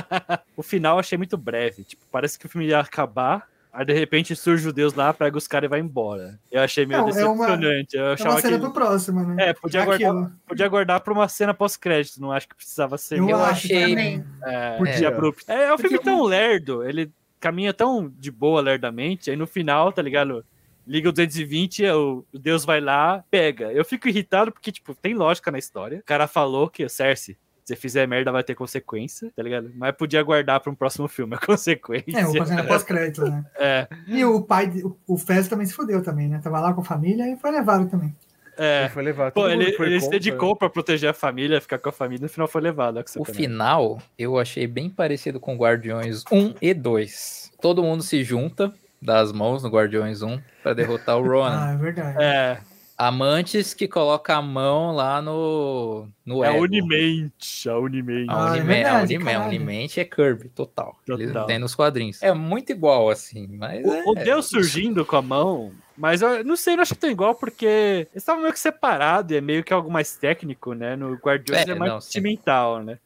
[0.58, 1.84] o final eu achei muito breve.
[1.84, 3.48] Tipo, parece que o filme ia acabar.
[3.78, 6.40] Aí de repente surge o Deus lá, pega os caras e vai embora.
[6.50, 7.98] Eu achei meio Não, é uma- decepcionante.
[7.98, 8.62] eu É achava uma cena que.
[8.64, 9.50] pro próximo, né?
[9.50, 10.32] É, podia É aguardar, aquilo.
[10.48, 12.22] podia aguardar pra uma cena pós-crédito.
[12.22, 13.20] Não acho que precisava ser.
[13.20, 14.26] Eu, Eu achei- também.
[14.44, 15.08] É, Podia.
[15.10, 15.44] abrupto.
[15.52, 19.46] É, é um Porque filme tão lerdo, ele caminha tão de boa lerdamente, aí no
[19.46, 20.46] final, tá ligado?
[20.88, 23.74] Liga o 220, o o Deus vai lá, pega.
[23.74, 26.00] Eu fico irritado porque, tipo, tem lógica na história.
[26.00, 29.72] O cara falou que, Cersei, se você fizer merda vai ter consequência, tá ligado?
[29.76, 32.20] Mas podia guardar pra um próximo filme a consequência.
[32.20, 33.44] É, uma cena pós-crédito, né?
[33.58, 36.40] É, E o pai, o, o Fez também se fudeu também, né?
[36.44, 38.16] Tava lá com a família e foi levado também.
[38.58, 38.82] é.
[38.82, 39.34] Ele foi levado.
[39.34, 42.30] Pô, ele, foi ele se dedicou pra proteger a família, ficar com a família, no
[42.30, 43.04] final foi levado.
[43.18, 47.52] O final eu achei bem parecido com Guardiões 1 e 2.
[47.60, 51.60] Todo mundo se junta, dá as mãos no Guardiões 1 pra derrotar o Ronan.
[51.70, 52.18] Ah, é verdade.
[52.22, 52.58] É,
[52.98, 56.08] Amantes que coloca a mão lá no.
[56.26, 56.64] no é ego.
[56.64, 58.30] Unimente, a Unimente.
[58.32, 59.46] A Ah, é a verdade, Unime- a.
[59.48, 60.98] Unimente é Kirby, total.
[61.06, 61.46] Ele Total.
[61.46, 62.24] tem nos quadrinhos.
[62.24, 63.84] É muito igual, assim, mas.
[63.86, 67.02] é, O, o Deus surgindo com a mão, mas eu não sei, não acho que
[67.02, 70.74] tão igual, porque eles estavam meio que separados, e é meio que algo mais técnico,
[70.74, 70.96] né?
[70.96, 72.12] No Guardiões é, É, mais não, sim.
[72.14, 72.98] sentimental, né?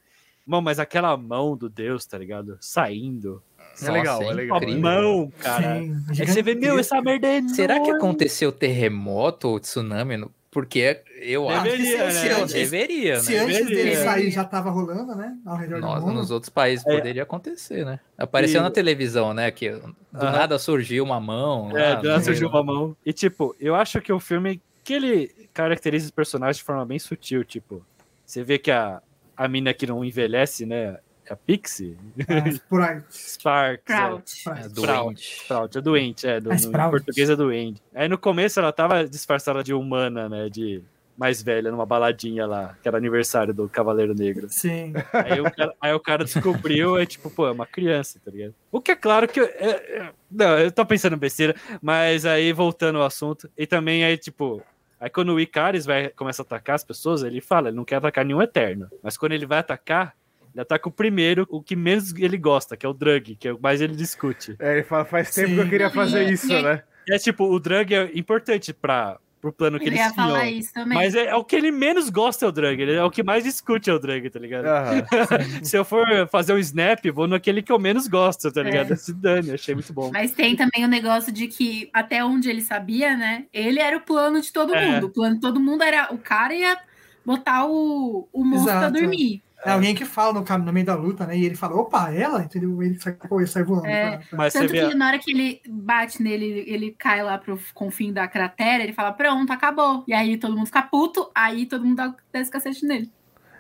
[0.46, 2.58] Bom, mas aquela mão do Deus, tá ligado?
[2.62, 3.42] Saindo.
[3.88, 4.58] É legal, é legal.
[4.58, 4.82] A incrível.
[4.82, 5.80] mão, cara.
[5.80, 7.98] Sim, Aí você vê, meu, essa merda é Será que enorme.
[7.98, 10.18] aconteceu terremoto ou tsunami?
[10.18, 12.10] no- Porque eu acho Deveria, que né?
[12.12, 13.40] se- antes- deveria, Se né?
[13.42, 13.84] antes Deveria.
[13.84, 15.38] dele sair já tava rolando, né?
[15.46, 16.18] Ao redor Nossa, do mundo.
[16.18, 16.96] nos outros países É.
[16.96, 18.00] poderia acontecer, né?
[18.18, 19.52] Apareceu E- na televisão, né?
[19.52, 21.70] Que do nada surgiu uma mão.
[21.78, 22.96] É, lá, do nada surgiu uma mão.
[23.06, 26.98] E tipo, eu acho que o filme que ele caracteriza os personagens de forma bem
[26.98, 27.86] sutil, tipo,
[28.26, 29.04] você vê que a,
[29.38, 30.98] a mina que não envelhece, né?
[31.30, 31.96] É a Pixie?
[32.28, 33.06] Ah, Sprite.
[33.12, 33.94] Sparks.
[33.94, 33.98] é.
[33.98, 34.22] Proud.
[34.22, 34.70] É Sprite.
[34.74, 35.22] doente.
[35.44, 36.40] Sprout, é doente, é.
[36.40, 36.90] Do, É no, em Sprout.
[36.92, 37.82] português é doente.
[37.94, 40.50] Aí no começo ela tava disfarçada de humana, né?
[40.50, 40.82] De
[41.16, 44.48] mais velha, numa baladinha lá, que era aniversário do Cavaleiro Negro.
[44.50, 44.94] Sim.
[45.12, 48.56] Aí o cara, aí o cara descobriu, é tipo, pô, é uma criança, tá ligado?
[48.72, 49.40] O que é claro que.
[49.42, 54.04] eu- é- é- não, eu tô pensando besteira, mas aí voltando ao assunto, e também
[54.06, 54.64] aí, tipo.
[54.98, 57.96] Aí quando o Icaris vai, começa a atacar as pessoas, ele fala, ele não quer
[57.98, 58.90] atacar nenhum Eterno.
[59.04, 60.14] Mas quando ele vai atacar,
[60.54, 63.52] ele ataca o primeiro, o que menos ele gosta, que é o Drug, que é
[63.54, 64.56] o que mais ele discute.
[64.60, 65.56] É, ele fala, faz tempo Sim.
[65.56, 66.84] que eu queria fazer e- isso, e- né?
[67.08, 70.42] E é tipo, o Drug é importante para pro plano que Ele eles ia falar
[70.42, 70.60] tinham.
[70.60, 70.98] isso também.
[70.98, 73.24] Mas é, é o que ele menos gosta é o Drug, ele é o que
[73.24, 74.66] mais discute é o Drug, tá ligado?
[75.64, 78.64] Se eu for fazer um snap, vou naquele que eu menos gosto, tá É.
[78.66, 78.98] ligado?
[78.98, 80.12] Se dane, achei muito bom.
[80.12, 83.46] Mas tem também o negócio de que, até onde ele sabia, né?
[83.54, 84.86] Ele era o plano de todo É.
[84.92, 85.06] mundo.
[85.06, 86.78] O plano de todo mundo era o cara ia
[87.26, 88.94] botar o, o moço pra Exato.
[89.00, 89.42] dormir.
[89.66, 91.38] É alguém que fala no, no meio da luta, né?
[91.38, 92.42] E ele fala, opa, ela?
[92.44, 92.82] Entendeu?
[92.82, 93.88] Ele sai, pô, ele sai voando.
[93.88, 94.10] É.
[94.12, 94.88] pra- pra- Mas Tanto vê.
[94.88, 98.94] que na hora que ele bate nele, ele cai lá pro confim da cratera, ele
[98.94, 100.04] fala, pronto, acabou.
[100.08, 103.12] E aí todo mundo fica puto, aí todo mundo dá dá cacete nele.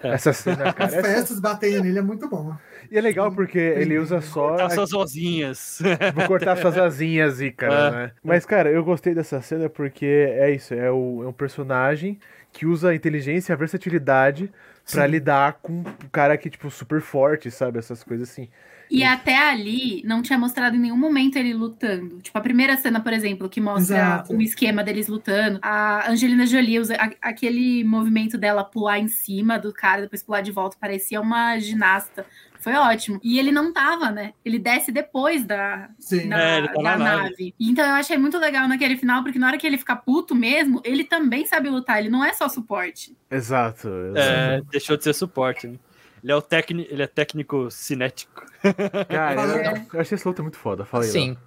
[0.01, 0.95] Essa cena, As cara.
[0.95, 2.55] essa- festas batendo nele é muito bom.
[2.89, 4.55] E é legal porque ele usa só.
[4.55, 5.79] Tá suas vozinhas.
[6.15, 7.91] Vou cortar suas asinhas, Ícaro, É.
[7.91, 8.11] né?
[8.23, 12.17] Mas, cara, eu gostei dessa cena porque é isso, é, o- é um personagem
[12.53, 14.49] que usa a inteligência e a versatilidade
[14.89, 15.11] pra Sim.
[15.11, 17.79] lidar com um cara que, tipo, super forte, sabe?
[17.79, 18.49] Essas coisas assim.
[18.89, 22.19] E até ali, não tinha mostrado em nenhum momento ele lutando.
[22.21, 24.33] Tipo, a primeira cena, por exemplo, que mostra Exato.
[24.33, 25.59] o esquema deles lutando.
[25.61, 30.51] A Angelina Jolie usa aquele movimento dela pular em cima do cara, depois pular de
[30.51, 32.25] volta, parecia uma ginasta.
[32.59, 33.21] Foi ótimo.
[33.23, 34.33] E ele não tava, né?
[34.43, 36.27] Ele desce depois da, Sim.
[36.27, 37.23] da, É, ele tá da na nave.
[37.23, 37.55] nave.
[37.57, 40.81] Então eu achei muito legal naquele final, porque na hora que ele fica puto mesmo,
[40.83, 43.15] ele também sabe lutar, ele não é só suporte.
[43.31, 43.87] Exato.
[43.87, 44.17] exato.
[44.17, 45.77] É, deixou de ser suporte, né?
[46.23, 48.43] Ele é, o técnico, ele é técnico cinético.
[49.09, 49.85] Cara, eu, É.
[49.93, 50.85] eu achei esse luta muito foda.
[50.85, 51.37] Fala aí, Sim.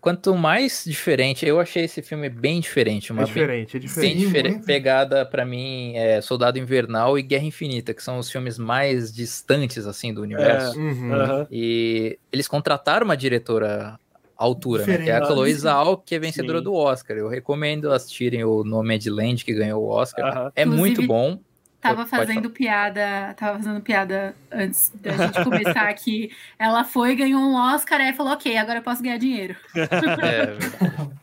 [0.00, 3.12] Quanto mais diferente, eu achei esse filme bem diferente.
[3.12, 4.16] Uma É bem- diferente, é Sim, diferente.
[4.18, 4.66] difere- muito.
[4.66, 9.86] pegada pra mim é Soldado Invernal e Guerra Infinita, que são os filmes mais distantes
[9.86, 10.76] assim do universo.
[10.76, 11.14] Uhum.
[11.14, 11.46] Aham.
[11.52, 13.96] E eles contrataram uma diretora
[14.36, 15.26] à altura, né, que é a Diferente.
[15.28, 16.64] Chloe Zhao, que é vencedora Sim.
[16.64, 17.16] do Oscar.
[17.16, 20.50] Eu recomendo assistirem o Nomadland, que ganhou o Oscar.
[20.56, 21.38] É muito Inclusive, bom.
[21.82, 26.30] Tava fazendo piada, tava fazendo piada antes da gente começar aqui.
[26.56, 29.56] Ela foi, ganhou um Oscar, aí falou, ok, agora eu posso ganhar dinheiro.
[29.74, 30.56] É,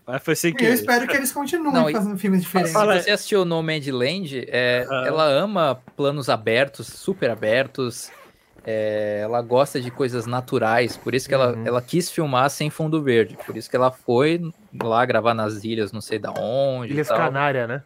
[0.06, 0.74] Mas foi sem Eu querer.
[0.74, 2.74] espero que eles continuem Não, e- fazendo filmes diferentes.
[2.74, 5.04] Fala- Se você assistiu Nomadland, é, Ah.
[5.08, 8.12] ela ama planos abertos, super abertos.
[8.66, 11.66] é, ela gosta de coisas naturais, por isso que ela, Uhum.
[11.66, 13.38] ela quis filmar sem fundo verde.
[13.46, 14.42] Por isso que ela foi
[14.84, 16.92] lá gravar nas ilhas, não sei da onde.
[16.92, 17.18] e Ilhas tal.
[17.18, 17.82] Canária, né?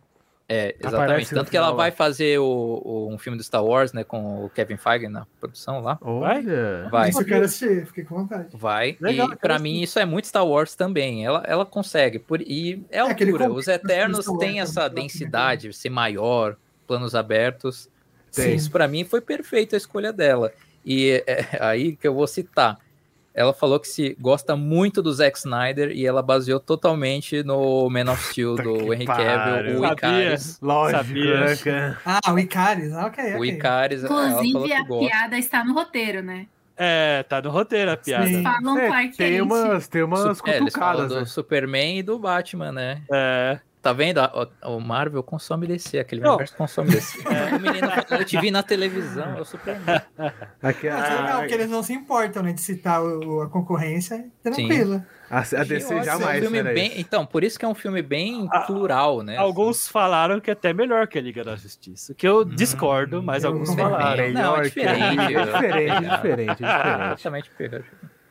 [0.54, 1.32] É, Aparece exatamente.
[1.34, 4.46] no Tanto que ela vai fazer o, o- um filme do Star Wars, né, com
[4.46, 5.98] o Kevin Feige na produção lá.
[6.02, 6.88] Olha.
[6.92, 7.10] Vai.
[7.10, 8.48] Isso eu quero assistir, fiquei com vontade.
[8.54, 8.98] Vai.
[9.00, 11.26] Legal, e pra mim isso é muito Star Wars também.
[11.26, 12.20] Ela, ela consegue.
[12.20, 13.32] Por, e é É, altura.
[13.32, 16.56] contexto Os Eternos têm essa densidade, ser maior,
[16.88, 17.90] planos abertos.
[18.34, 18.56] Tem.
[18.56, 20.52] Isso pra mim foi perfeito a escolha dela.
[20.86, 22.78] E é aí que eu vou citar.
[23.36, 28.12] Ela falou que se gosta muito do Zack Snyder e ela baseou totalmente no Man
[28.12, 29.06] of Steel do Henry.
[29.08, 29.86] Cavill, o.
[29.92, 30.60] Icaris.
[30.62, 31.40] Lógico, Sabia.
[31.40, 31.98] né?
[32.06, 33.50] Ah, o Icaris, ah, ok, O ok.
[33.50, 35.10] Icaris, ela falou Inclusive, que a gosta.
[35.10, 36.46] piada está no roteiro, né?
[36.78, 38.28] É, tá no roteiro a piada.
[38.28, 38.44] Sim.
[38.44, 41.26] Falam É, tem umas, tem umas Su- é, eles falam cutucadas, do né?
[41.26, 43.02] Superman e do Batman, né?
[43.12, 43.60] É.
[43.84, 44.20] Tá vendo?
[44.64, 46.30] O, o Marvel consome DC, aquele Não.
[46.32, 47.20] universo consome DC.
[47.54, 50.02] O menino eu te vi na televisão, eu Superman.
[50.64, 53.50] Aqui, Mas é a, legal, porque eles não se importam, né, de citar o- a
[53.50, 55.04] concorrência, tranquilo.
[55.30, 57.00] a, a DC Eu acho jamais é um será bem, isso.
[57.02, 59.36] Então, por isso que é um filme bem Ah, plural, né?
[59.36, 62.14] Alguns falaram que é até melhor que a Liga da Justiça.
[62.14, 64.12] Que eu discordo, mas eu alguns falaram.
[64.12, 64.34] Superman.
[64.34, 65.34] Não, é Melhor que- diferente.
[65.34, 66.64] É diferente, é diferente, é diferente.
[66.64, 67.84] Exatamente, Pedro.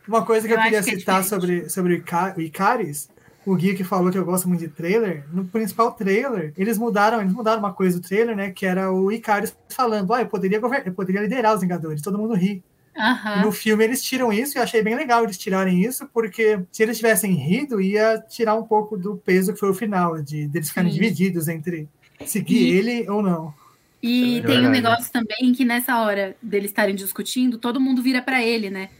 [0.08, 2.02] Uma coisa que eu, Eu queria é citar sobre, sobre
[2.36, 3.08] o Icaris,
[3.44, 7.20] o Gui que falou que eu gosto muito de trailer, no principal trailer, eles mudaram,
[7.20, 10.58] eles mudaram uma coisa do trailer, né, que era o Icaris falando, ah, eu poderia,
[10.84, 12.62] eu poderia liderar os Vingadores, todo mundo ri.
[12.94, 13.40] Aham.
[13.40, 16.82] no filme eles tiram isso e eu achei bem legal eles tirarem isso, porque se
[16.82, 20.68] eles tivessem rido, ia tirar um pouco do peso que foi o final, de deles
[20.68, 20.98] ficarem Sim.
[21.00, 21.88] divididos entre
[22.26, 23.54] seguir E- ele ou não.
[24.02, 28.20] E É tem um negócio também que nessa hora deles estarem discutindo, todo mundo vira
[28.20, 28.90] pra ele, né?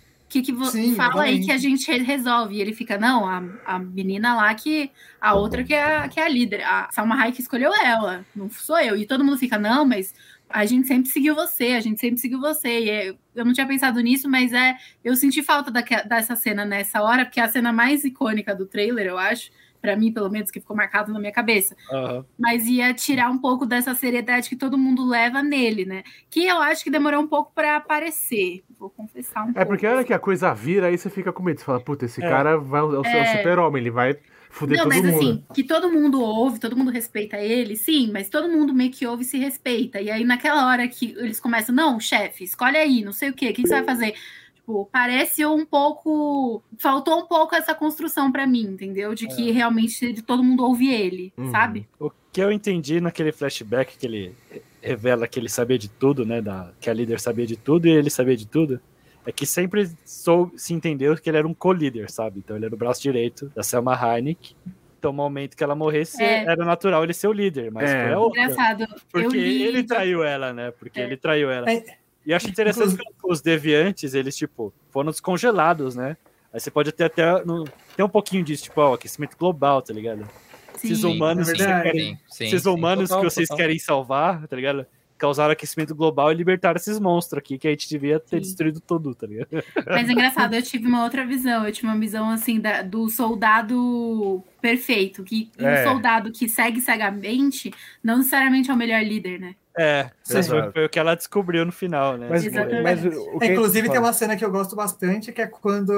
[0.41, 1.47] O que, que Sim, fala aí exatamente.
[1.47, 2.55] que a gente re- resolve?
[2.57, 4.91] E ele fica, não, a, a menina lá que.
[5.21, 6.63] A outra que é, a- que é a líder.
[6.63, 8.97] A Salma Hayek escolheu ela, não sou eu.
[8.97, 10.15] E todo mundo fica, não, mas
[10.49, 12.81] a gente sempre seguiu você, a gente sempre seguiu você.
[12.81, 14.75] E é- eu não tinha pensado nisso, mas é.
[15.05, 18.65] Eu senti falta daque- dessa cena nessa hora, porque é a cena mais icônica do
[18.67, 19.51] trailer, eu acho.
[19.83, 21.77] Pra mim, pelo menos, que ficou marcado na minha cabeça.
[21.93, 22.25] Aham.
[22.39, 26.05] Mas ia tirar um pouco dessa seriedade que todo mundo leva nele, né?
[26.31, 28.63] Que eu acho que demorou um pouco pra aparecer.
[28.79, 29.59] Vou confessar um pouco.
[29.61, 31.59] É porque a hora que a coisa vira, aí você fica com medo.
[31.59, 32.29] Você fala, puta, esse É.
[32.29, 33.25] cara vai, é o, é o É.
[33.27, 34.17] super-homem, ele vai
[34.51, 35.17] fuder Não, todo mas mundo.
[35.17, 39.07] assim, que todo mundo ouve, todo mundo respeita ele, sim, mas todo mundo meio que
[39.07, 40.01] ouve e se respeita.
[40.01, 43.47] E aí, naquela hora que eles começam, não, chefe, escolhe aí, não sei o quê,
[43.47, 44.15] o que, que você vai fazer?
[44.63, 46.63] Tipo, parece um pouco.
[46.79, 49.13] Faltou um pouco essa construção pra mim, entendeu?
[49.13, 51.51] De que realmente de todo mundo ouve ele, Uhum.
[51.51, 51.89] sabe?
[51.99, 54.35] O que eu entendi naquele flashback que ele
[54.81, 56.41] revela que ele sabia de tudo, né?
[56.41, 58.81] Da, que a líder sabia de tudo e ele sabia de tudo.
[59.27, 62.39] É que sempre sou, se entendeu que ele era um co-líder, sabe?
[62.39, 64.55] Então ele era o braço direito da Selma Hayek.
[64.99, 66.45] Então, no momento que ela morresse, É.
[66.45, 68.05] era natural ele ser o líder, mas É.
[68.05, 68.43] foi a outra.
[68.43, 68.83] Engraçado.
[68.85, 69.63] eu Porque li.
[69.65, 70.71] ele traiu ela, né?
[70.71, 71.05] Porque É.
[71.05, 71.69] ele traiu ela.
[71.71, 71.85] É.
[72.25, 76.17] E eu acho interessante que os deviantes, eles, tipo, foram descongelados, né?
[76.53, 77.65] Aí você pode ter até no,
[77.97, 80.29] tem um pouquinho disso, tipo, ó, aquecimento global, tá ligado?
[80.75, 81.07] Esses Sim.
[81.17, 81.91] humanos, é que, você verdade.
[81.91, 83.57] querem, Sim, esses sim, humanos total, que vocês total.
[83.65, 84.87] querem salvar, tá ligado?
[85.17, 89.15] Causaram aquecimento global e libertaram esses monstros aqui que a gente devia ter destruído tudo,
[89.15, 89.49] tá ligado?
[89.87, 91.65] Mas é engraçado, eu tive uma outra visão.
[91.65, 95.23] Eu tive uma visão assim da- do soldado perfeito.
[95.23, 95.81] Que É.
[95.87, 99.55] um soldado que segue cegamente não necessariamente é o melhor líder, né?
[99.79, 100.43] É, foi,
[100.73, 102.27] foi o que ela descobriu no final, né?
[102.29, 102.45] Mas,
[102.83, 105.47] mas o, o que É, inclusive, tem uma cena que eu gosto bastante, que é
[105.47, 105.93] quando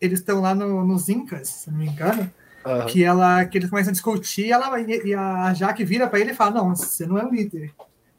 [0.00, 2.30] eles estão lá no- nos Incas, se não me engano,
[2.66, 2.86] Aham.
[2.86, 6.34] que, ela, que eles começam a discutir ela, e, a Jaque vira pra ele e
[6.34, 7.72] fala: Não, você não é o líder.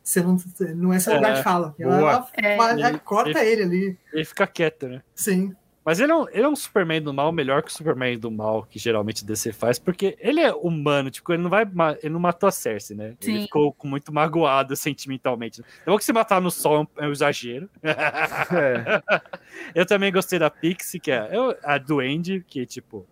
[0.04, 0.38] Você não,
[0.76, 1.76] não é seu É, lugar de fala.
[1.78, 2.12] E ela, boa.
[2.12, 2.56] ela É.
[2.56, 3.98] ela Ele- corta ele ali.
[4.12, 5.02] Ele fica quieto, né?
[5.14, 5.54] Sim.
[5.90, 8.30] Mas ele é, um, ele é um Superman do mal melhor que o Superman do
[8.30, 11.64] mal que geralmente DC faz, porque ele é humano, tipo, ele não vai.
[12.04, 13.16] Ele não matou a Cersei, né?
[13.20, 13.42] Ele Sim.
[13.46, 15.64] ficou com- muito magoado sentimentalmente.
[15.82, 17.68] Então que se matar no sol é um, é exagero.
[17.82, 19.02] É,
[19.74, 23.08] Eu também gostei da Pixie, que é eu- a Duende, que, tipo.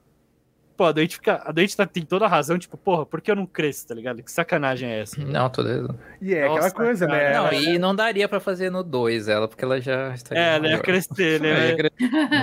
[0.77, 1.41] Pô, a Duende fica.
[1.43, 3.95] A Duende tá, tem toda a razão, tipo, porra, por que eu não cresço, tá
[3.95, 4.21] ligado?
[4.21, 5.19] Que sacanagem é essa?
[5.19, 5.95] Não, toda.
[6.21, 7.17] e é Nossa, aquela coisa, cara.
[7.17, 7.33] né?
[7.33, 10.43] Não, Ela- e não daria pra fazer no 2 ela, porque ela já estaria.
[10.43, 11.75] É, ela ia crescer, né?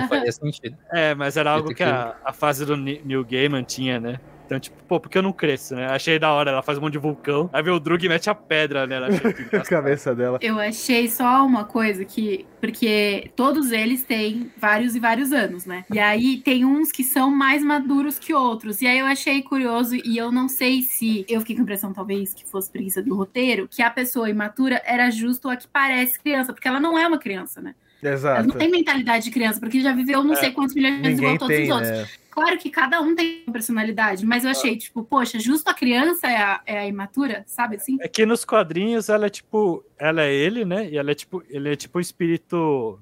[0.01, 0.77] Não faria sentido.
[0.91, 4.19] É, mas era algo Muito que a, a fase do New Gaiman tinha, né?
[4.45, 5.87] Então, tipo, pô, por que eu não cresço, né?
[5.87, 8.29] Achei da hora, ela faz um monte de vulcão, aí vê o Drug e mete
[8.29, 9.07] a pedra nela.
[9.51, 10.37] A cabeça dela.
[10.41, 12.45] Eu achei só uma coisa que.
[12.61, 15.85] Porque todos eles têm vários e vários anos, né?
[15.91, 18.81] E aí tem uns que são mais maduros que outros.
[18.81, 21.25] E aí eu achei curioso, e eu não sei se.
[21.27, 24.81] Eu fiquei com a impressão, talvez, que fosse preguiça do roteiro, que a pessoa imatura
[24.85, 27.75] era justo a que parece criança, porque ela não é uma criança, né?
[28.03, 28.47] Ela Exato.
[28.47, 31.37] não tem mentalidade de criança, porque já viveu não sei quantos milhões de anos igual
[31.37, 31.89] todos tem, os outros.
[31.89, 32.07] né?
[32.35, 36.27] Claro que cada um tem uma personalidade, mas eu achei, tipo, poxa, justo a criança
[36.27, 37.97] é a, é a imatura, sabe assim?
[38.01, 39.83] É que nos quadrinhos ela é tipo.
[39.97, 40.89] Ela é ele, né?
[40.89, 41.41] E ela é tipo.
[41.49, 42.99] Ele é tipo o espírito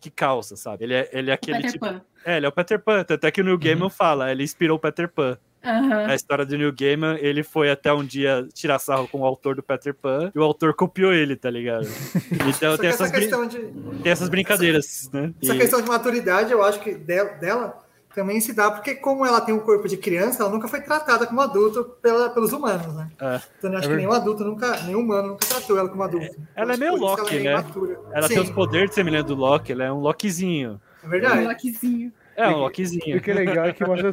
[0.00, 0.84] que causa, sabe?
[0.84, 1.84] Ele é, ele é aquele Peter tipo.
[1.86, 2.00] Pan.
[2.24, 3.02] É, ele é o Peter Pan.
[3.02, 5.36] Tanto é que o Neil Gaiman fala, ele inspirou o Peter Pan.
[5.64, 6.06] Aham.
[6.06, 9.56] Na história do Neil Gaiman, ele foi até um dia tirar sarro com o autor
[9.56, 11.86] do Peter Pan e o autor copiou ele, tá ligado?
[12.56, 13.58] Então que tem essa essas, brin- questão, de,
[14.02, 15.32] tem essas brincadeiras, né?
[15.42, 17.84] essa E- questão de maturidade, eu acho que de- dela
[18.16, 21.26] também se dá, porque como ela tem um corpo de criança, ela nunca foi tratada
[21.26, 23.10] como adulto pela- pelos humanos, né?
[23.20, 23.40] É.
[23.58, 26.34] Então eu acho É que nenhum adulto nunca, nenhum humano nunca tratou ela como adulto.
[26.54, 27.50] ela é meio Loki, ela é né?
[27.52, 28.00] imatura.
[28.12, 30.80] Ela Sim, tem os poderes semelhantes do Loki, ela é um Lokizinho.
[31.02, 31.44] É verdade.
[31.46, 32.12] Lokizinho.
[32.34, 33.20] É, um E o Lokizinho.
[33.22, 34.12] que é legal é que mostra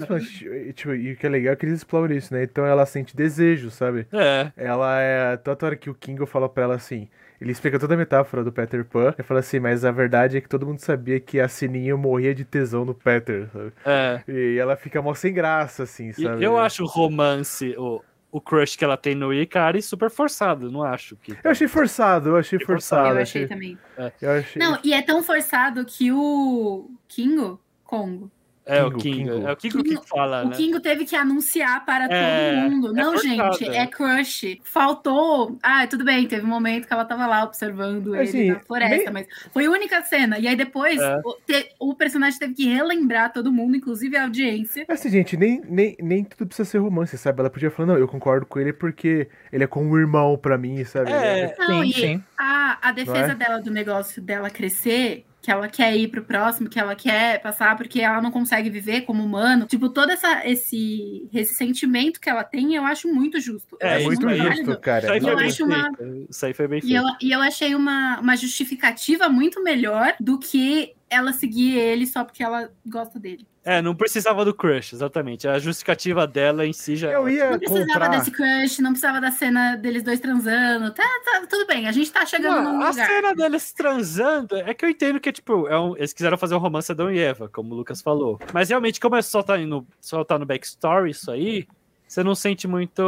[0.74, 2.44] tipo, e o que é legal é que eles exploram isso, né?
[2.44, 4.08] Então ela sente desejo, sabe?
[4.14, 5.38] É, Ela é.
[5.38, 7.10] Tanto hora que o Kingo fala pra ela assim.
[7.42, 9.14] Ele explica toda a metáfora do Peter Pan.
[9.18, 12.34] Ele fala assim, mas a verdade é que todo mundo sabia que a Sininho morria
[12.34, 13.74] de tesão no Peter, sabe?
[13.86, 14.22] é.
[14.28, 16.44] E ela fica mó sem graça, assim, E sabe?
[16.44, 20.84] eu acho o romance, o, o crush que ela tem no Ikari super forçado, não
[20.84, 21.36] acho que.
[21.44, 23.16] Eu achei forçado, eu achei Achei forçado.
[23.18, 23.78] Eu achei também.
[24.22, 24.60] Eu achei.
[24.62, 28.32] Não, e é tão forçado que o Kingo, Congo,
[28.66, 29.32] É, o Kingo, Kingo.
[29.34, 29.48] Kingo.
[29.48, 30.56] É o Kingo que fala, o né?
[30.56, 32.88] Kingo teve que anunciar para É, todo mundo.
[32.98, 33.78] é Não, forçado, gente, é.
[33.80, 34.60] é crush.
[34.64, 35.58] Faltou.
[35.62, 39.12] Ah, tudo bem, teve um momento que ela tava lá observando ele Assim, na floresta,
[39.12, 40.40] bem- mas foi a única cena.
[40.40, 41.20] E aí depois É.
[41.26, 44.86] o, te- o personagem teve que relembrar todo mundo, inclusive a audiência.
[44.88, 47.42] Assim, gente, nem, nem, nem tudo precisa ser romance, sabe?
[47.42, 50.58] Ela podia falar, não, eu concordo com ele porque ele é como um irmão pra
[50.58, 51.12] mim, sabe?
[51.12, 52.24] É, Não, sim, e sim.
[52.38, 53.36] A, a defesa é?
[53.36, 57.76] dela do negócio dela crescer, que ela quer ir pro próximo, que ela quer passar
[57.76, 59.66] porque ela não consegue viver como humano.
[59.68, 63.78] Tipo, todo essa, esse, esse sentimento que ela tem, eu acho muito justo.
[63.82, 65.04] Eu É, É, muito justo, cara.
[65.04, 66.26] Isso aí E foi eu bem acho uma- feito.
[66.30, 66.96] Isso aí foi bem E feito.
[66.96, 72.24] eu, e eu achei uma, uma justificativa muito melhor do que ela seguir ele só
[72.24, 73.46] porque ela gosta dele.
[73.66, 75.48] É, não precisava do crush, exatamente.
[75.48, 78.08] A justificativa dela em si já é Eu ia Não precisava comprar.
[78.10, 80.92] desse crush, não precisava da cena deles dois transando.
[80.92, 83.08] Tá, tá, tudo bem, a gente tá chegando Não, num a lugar.
[83.08, 86.60] cena deles transando é que eu entendo que, tipo, é um- eles quiseram fazer um
[86.60, 88.38] romance Adão e Eva, como o Lucas falou.
[88.54, 91.66] Mas realmente, como é só tá no, só tá no backstory isso aí,
[92.06, 93.02] você não sente muito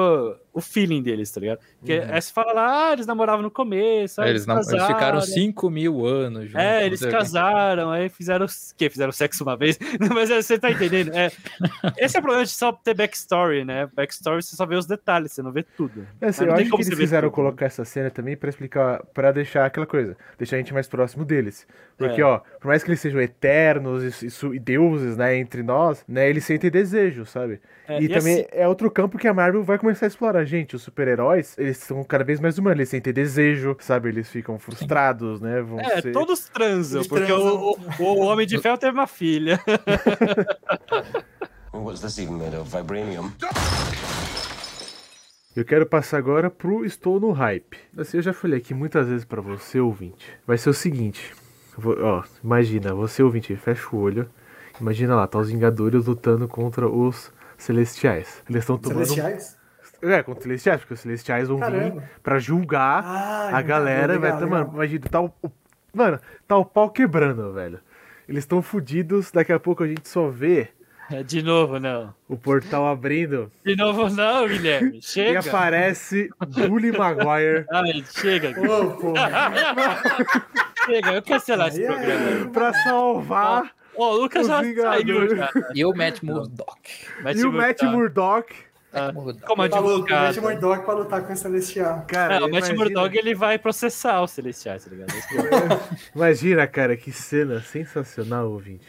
[0.56, 1.60] o feeling deles, tá ligado?
[1.78, 2.06] Porque Uhum.
[2.14, 5.22] aí você fala lá, ah, eles namoravam no começo, aí Eles, não, eles ficaram casaram.
[5.22, 6.56] 5 mil anos juntos.
[6.66, 8.90] É, eles casaram, aí fizeram o quê?
[8.90, 9.78] Fizeram sexo uma vez?
[10.16, 11.12] Mas é, você tá entendendo?
[11.14, 11.30] É,
[11.98, 13.88] esse é o problema de só ter backstory, né?
[13.94, 16.08] Backstory você só vê os detalhes, você não vê tudo.
[16.22, 17.36] É, assim, eu tem acho como que eles fizeram tudo.
[17.36, 21.26] colocar essa cena também pra explicar, pra deixar aquela coisa, deixar a gente mais próximo
[21.26, 21.68] deles.
[21.98, 22.26] Porque, É.
[22.26, 26.30] ó, por mais que eles sejam eternos e, e e deuses, né, entre nós, né,
[26.30, 27.60] eles sentem desejo, sabe?
[27.88, 30.45] É, e, e também assim- é outro campo que a Marvel vai começar a explorar.
[30.46, 34.10] Gente, os super-heróis, eles são cada vez mais humanos, eles sentem desejo, sabe?
[34.10, 35.62] Eles ficam frustrados, né?
[35.62, 36.12] Vão É, ser...
[36.12, 37.56] todos transam, Eles porque transam.
[37.56, 39.60] O, o, o Homem de Ferro teve uma filha.
[41.74, 42.70] What's this even made of?
[42.76, 43.32] Vibranium?
[45.56, 47.78] Eu quero passar agora pro Estou no Hype.
[47.98, 50.26] Assim, eu já falei aqui muitas vezes pra você, ouvinte.
[50.46, 51.34] Vai ser o seguinte.
[51.78, 54.30] Vou- ó, imagina, você, ouvinte, fecha o olho.
[54.80, 58.42] Imagina lá, tá os Vingadores lutando contra os Celestiais.
[58.50, 59.06] Eles estão tomando...
[59.06, 59.58] Celestiais?
[60.02, 62.02] É, contra os Celestiais, porque os Celestiais vão Caramba.
[62.02, 64.14] vir pra julgar Ah, a galera.
[64.14, 64.50] legal, vai legal.
[64.50, 65.52] mano, imagina, tá o, o-
[65.94, 67.80] Mano, tá o pau quebrando, velho.
[68.28, 70.68] Eles estão fudidos, daqui a pouco a gente só vê
[71.10, 72.14] É, De novo, não.
[72.28, 74.98] o portal abrindo De novo, não, Guilherme.
[74.98, 75.40] e Chega.
[75.40, 76.30] aparece
[76.68, 79.14] Bully Maguire Ai, chega, Ô, pô.
[80.86, 81.14] chega.
[81.14, 82.50] Eu cancelar esse programa.
[82.52, 85.50] pra salvar Ó, o Lucas já saiu, já.
[85.74, 87.08] E o Matt Murdock.
[87.24, 88.54] Matt e o Matt Murdock.
[89.14, 89.44] Murdock.
[89.44, 89.48] Ah.
[89.48, 90.36] Como o advogado.
[90.36, 92.06] Matt Murdock pra lutar com o Celestial.
[92.08, 95.14] Cara, Não, o Matt Murdock ele vai processar os Celestiais, tá ligado?
[96.16, 98.88] imagina, cara, que cena sensacional, ouvinte.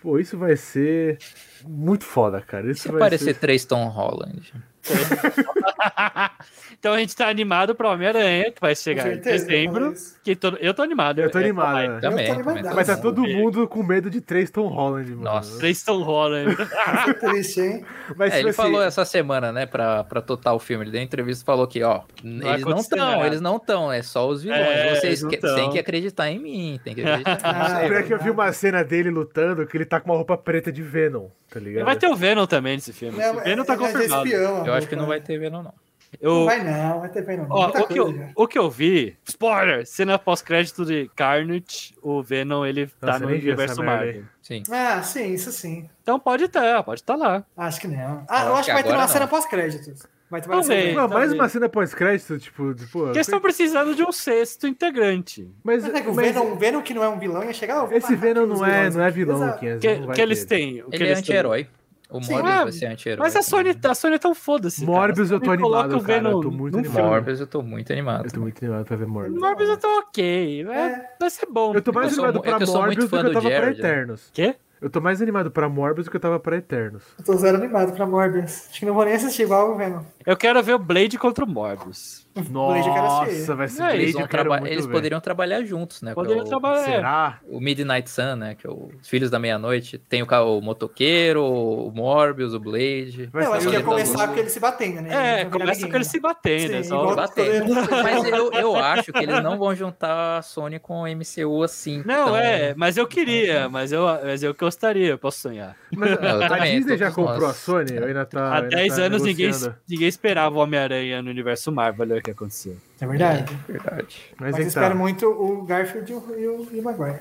[0.00, 1.18] Pô, isso vai ser
[1.66, 2.70] muito foda, cara.
[2.70, 3.40] Isso Se vai aparecer ser...
[3.40, 4.52] três Tom Holland.
[6.78, 9.86] então a gente tá animado pro Homem-Aranha, que vai chegar em dezembro.
[9.86, 9.94] eu.
[10.22, 11.20] Que tô- eu tô animado.
[11.20, 11.98] Eu tô é, animado, né?
[12.00, 12.52] Também, Eu tô também.
[12.58, 12.76] animadaço.
[12.76, 13.32] Mas tá todo é.
[13.34, 15.22] mundo com medo de três Tom Holland, mano.
[15.22, 15.58] Nossa.
[15.58, 16.56] Três Tom Holland.
[17.04, 17.84] Que triste, hein?
[18.16, 20.84] Mas, É, ele assim, falou essa semana, né, pra, pra total o filme.
[20.84, 24.28] Ele deu entrevista e falou que, ó, eles não estão, eles não estão, é só
[24.28, 24.60] os vilões.
[24.60, 27.38] É, Vocês não que- têm que acreditar em mim, tem que acreditar em
[27.78, 27.88] Ah, mim.
[27.88, 30.70] Pior que eu vi uma cena dele lutando que ele tá com uma roupa preta
[30.72, 31.84] de Venom, tá ligado?
[31.84, 33.16] vai ter o Venom também nesse filme.
[33.18, 34.26] Não, Venom tá é- é de confirmado.
[34.26, 35.74] espião, Eu acho que não vai ter Venom, não.
[36.22, 37.46] Eu, Não vai não, vai ter Venom.
[37.46, 37.54] não.
[37.54, 38.28] Ó, o, que eu, já.
[38.34, 43.26] o que eu vi, spoiler, cena pós-crédito de Carnage, o Venom, ele tá Nossa, no
[43.28, 44.22] vi essa universo Marvel.
[44.40, 44.62] Sim.
[44.70, 45.86] Ah, sim, isso sim.
[46.02, 47.44] Então pode estar, pode estar lá.
[47.54, 48.24] Acho que não.
[48.26, 49.08] Ah, Eu acho que que vai ter uma não.
[49.08, 50.06] cena pós-créditos.
[50.30, 50.66] Vai Talvez.
[50.66, 50.94] cena.
[51.02, 55.46] Mano, mais uma cena pós-crédito, tipo, pô, Porque eles estão precisando de um sexto integrante.
[55.62, 57.52] Mas, Mas é que o mas Venom, o Venom que não é um vilão ia
[57.52, 57.90] chegar.
[57.92, 58.94] esse Venom não é, vilões.
[58.96, 59.58] não é vilão, Exato.
[59.80, 60.82] Que, não vai que eles têm.
[60.82, 61.34] o que Ele é eles têm.
[61.36, 61.66] anti-herói.
[62.10, 63.22] O Sim, Morbius ah, vai ser anti-herói.
[63.22, 64.80] Mas a Sony, a Sony é tão foda-se.
[64.84, 64.98] cara.
[64.98, 67.04] Morbius eu tô animado, o cara, eu tô muito animado.
[67.04, 68.24] Morbius eu tô muito animado.
[68.24, 69.38] Eu tô muito animado pra ver Morbius.
[69.40, 70.66] Morbius eu tô ok.
[70.68, 71.10] É, É.
[71.20, 71.74] Vai ser bom.
[71.74, 73.50] Eu tô mais Eu animado é pra sou muito Morbius do que eu tava pra
[73.50, 73.88] Jared, né?
[73.88, 74.30] Eternos.
[74.32, 74.56] Quê?
[74.80, 77.02] Eu tô mais animado pra Morbius do que eu tava pra Eternos.
[77.18, 78.68] Eu tô zero animado pra Morbius.
[78.70, 80.02] Acho que não vou nem assistir igual o Venom.
[80.24, 82.27] Eu quero ver o Blade contra o Morbius.
[82.50, 86.12] Nossa, vai ser É, Blade, Eles, eu traba- eles poderiam trabalhar juntos, né?
[86.12, 86.84] é Poderiam o- trabalhar.
[86.84, 87.38] Será?
[87.48, 88.54] O Midnight Sun, né?
[88.54, 89.98] Que é o- os Filhos da Meia-Noite.
[89.98, 93.28] Tem o, o Motoqueiro, o Morbius, o Blade.
[93.32, 95.40] Vai eu acho que ia começar com eles se batendo, né?
[95.40, 96.68] É, começa com eles se batendo.
[96.68, 97.62] Sim, é só- Bater.
[98.02, 102.02] Mas eu, eu acho que eles não vão juntar a Sony com o MCU assim.
[102.04, 105.74] Não, tão- é, mas eu queria, mas eu, mas eu gostaria, eu posso sonhar.
[105.96, 107.50] Mas eu a também, Disney já comprou nós.
[107.50, 107.98] a Sony?
[107.98, 109.76] Ainda tá, Há ainda 10 tá anos ninguém, negociando?
[109.88, 112.76] ninguém esperava o Homem-Aranha no universo Marvel, que aconteceu.
[113.00, 113.58] É verdade.
[113.68, 114.20] Verdade.
[114.38, 117.20] Mas, Mas eu então, espero muito o Garfield e o, e o, Maguire.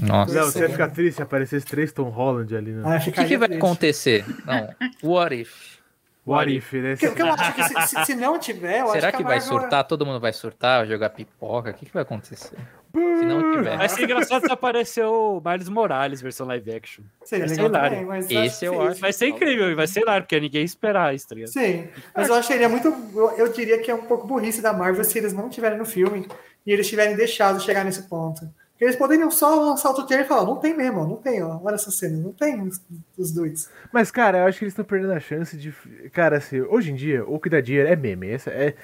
[0.00, 0.34] Nossa.
[0.34, 2.82] Não, você ia ficar triste se aparecesse três Tom Holland ali, né?
[2.84, 3.56] Ah, O que, que vai triste.
[3.64, 4.24] acontecer?
[4.46, 4.68] Não.
[5.16, 5.78] What if?
[6.26, 6.90] What if, né?
[6.90, 9.26] Porque, porque eu acho que se, se- se não tiver, eu Será acho que a
[9.26, 9.84] vai Marvel- surtar?
[9.84, 11.70] Todo mundo vai surtar, vai jogar pipoca?
[11.70, 12.54] O que, que vai acontecer?
[12.94, 13.76] Se não tiver.
[13.76, 17.04] Vai ser engraçado se apareceu o Miles Morales, versão live action.
[17.24, 19.00] Seria Vai ser legal também, mas Esse eu acho.
[19.00, 21.50] Vai ser incrível, vai ser hilário, porque ninguém esperar isso, tá ligado?
[21.50, 22.88] Sim, mas eu acharia muito.
[23.14, 25.84] Eu, eu diria que é um pouco burrice da Marvel se eles não tiverem no
[25.84, 26.26] filme
[26.66, 28.48] e eles tiverem deixado chegar nesse ponto.
[28.80, 31.74] Eles poderiam só lançar outro trailer e falar: não tem mesmo, não tem, ó, olha
[31.74, 32.80] essa cena, não tem os,
[33.16, 33.68] os dois.
[33.92, 35.72] Mas, cara, eu acho que eles estão perdendo a chance de.
[36.12, 38.28] Cara, assim, hoje em dia, o que dá dinheiro é meme.
[38.30, 38.74] Essa é.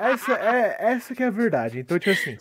[0.00, 1.80] Essa é, essa que é a verdade.
[1.80, 2.36] Então, tipo assim.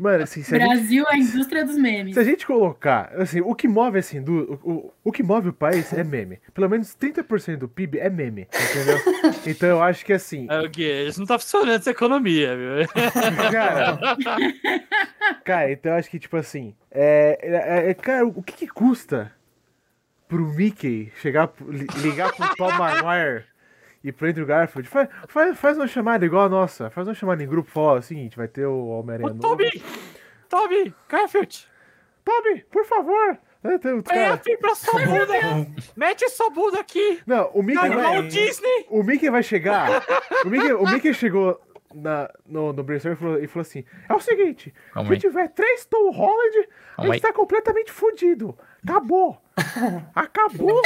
[0.00, 2.14] Mano, assim, se a gente Brasil é a indústria dos memes.
[2.14, 5.50] Se a gente colocar, assim, o que move essa indú- o, o, o que move
[5.50, 6.40] o país é meme.
[6.52, 8.98] Pelo menos 30% do PIB é meme, entendeu?
[9.46, 11.06] Então eu acho que assim, É o quê?
[11.08, 12.88] Isso não tá funcionando essa economia, viu?
[13.52, 13.98] cara.
[15.44, 19.32] Cara, então eu acho que, tipo assim, é, é- é- cara, o que, que custa
[20.28, 23.44] pro Mickey chegar, li- ligar pro Tom Maguire
[24.02, 27.42] e pro Andrew Garfield, faz, faz, faz uma chamada igual a nossa, faz uma chamada
[27.42, 29.38] em grupo, fala o seguinte, vai ter o Homem-Aranha.
[29.40, 29.82] Toby!
[30.48, 30.94] Toby!
[31.08, 31.66] Garfield!
[32.24, 33.38] Toby, por favor!
[33.62, 35.32] É, tem cara- pra sua bunda!
[35.96, 37.20] Mete sua bunda aqui!
[37.26, 38.86] Não, o Mickey, vai, o Disney!
[38.90, 40.02] o Mickey vai chegar.
[40.44, 41.58] O Mickey, o Mickey chegou
[41.94, 45.20] na, no, no brainstorm e falou, e falou assim: é o seguinte, Calma se aí.
[45.20, 47.32] tiver três Tom Holland, a Calma gente aí.
[47.32, 48.56] tá completamente fudido.
[48.82, 49.40] Acabou.
[50.14, 50.82] Acabou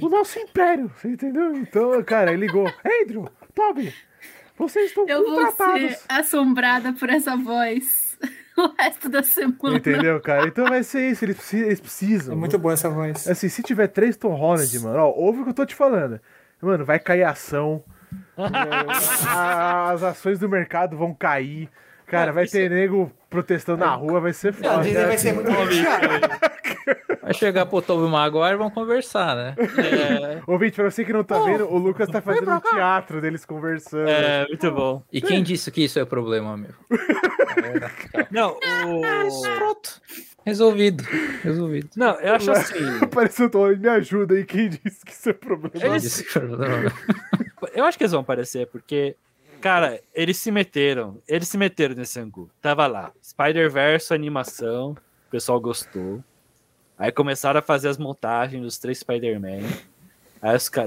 [0.00, 0.90] o nosso império.
[0.96, 1.56] Você entendeu?
[1.56, 2.70] Então, cara, ele ligou.
[3.02, 3.92] Andrew, Toby,
[4.56, 5.96] vocês estão Eu vou contratados.
[5.96, 8.16] ser assombrada por essa voz
[8.56, 9.76] o resto da semana.
[9.78, 10.46] Entendeu, cara?
[10.46, 11.24] Então vai ser isso.
[11.24, 11.66] Eles precisam.
[11.66, 12.34] Eles precisam.
[12.34, 13.26] É muito boa essa voz.
[13.26, 16.20] Assim, se tiver três Tom Holland, mano, ó, ouve o que eu tô te falando.
[16.62, 17.82] Mano, vai cair ação.
[18.36, 21.68] É, as ações do mercado vão cair.
[22.06, 24.82] Cara, vai ter nego protestando na rua, vai ser foda.
[24.82, 25.50] Disney vai ser muito.
[27.22, 29.54] Vai chegar pro Tobey Maguire e vão conversar, né?
[29.58, 33.46] É, Ouvinte, pra você que não tá vendo, o Lucas tá fazendo um teatro deles
[33.46, 34.06] conversando.
[34.08, 35.02] é, muito bom.
[35.10, 36.70] E quem disse que isso é problema, meu?
[38.30, 39.42] Não, o...
[39.56, 40.02] Pronto.
[40.44, 41.02] Resolvido.
[41.42, 41.88] Resolvido.
[41.96, 42.98] Não, eu acho assim.
[43.00, 45.70] Apareceu o Holland, me ajuda aí, quem disse que isso é problema?
[45.70, 46.92] Quem disse que é problema?
[47.74, 49.16] Eu acho que eles vão aparecer, porque,
[49.60, 51.18] cara, eles se meteram.
[51.28, 52.48] Eles se meteram nesse angu.
[52.62, 53.12] Tava lá.
[53.22, 54.92] Spider-Verse, animação.
[55.26, 56.22] O pessoal gostou.
[56.98, 59.60] Aí começaram a fazer as montagens dos três Spider-Man.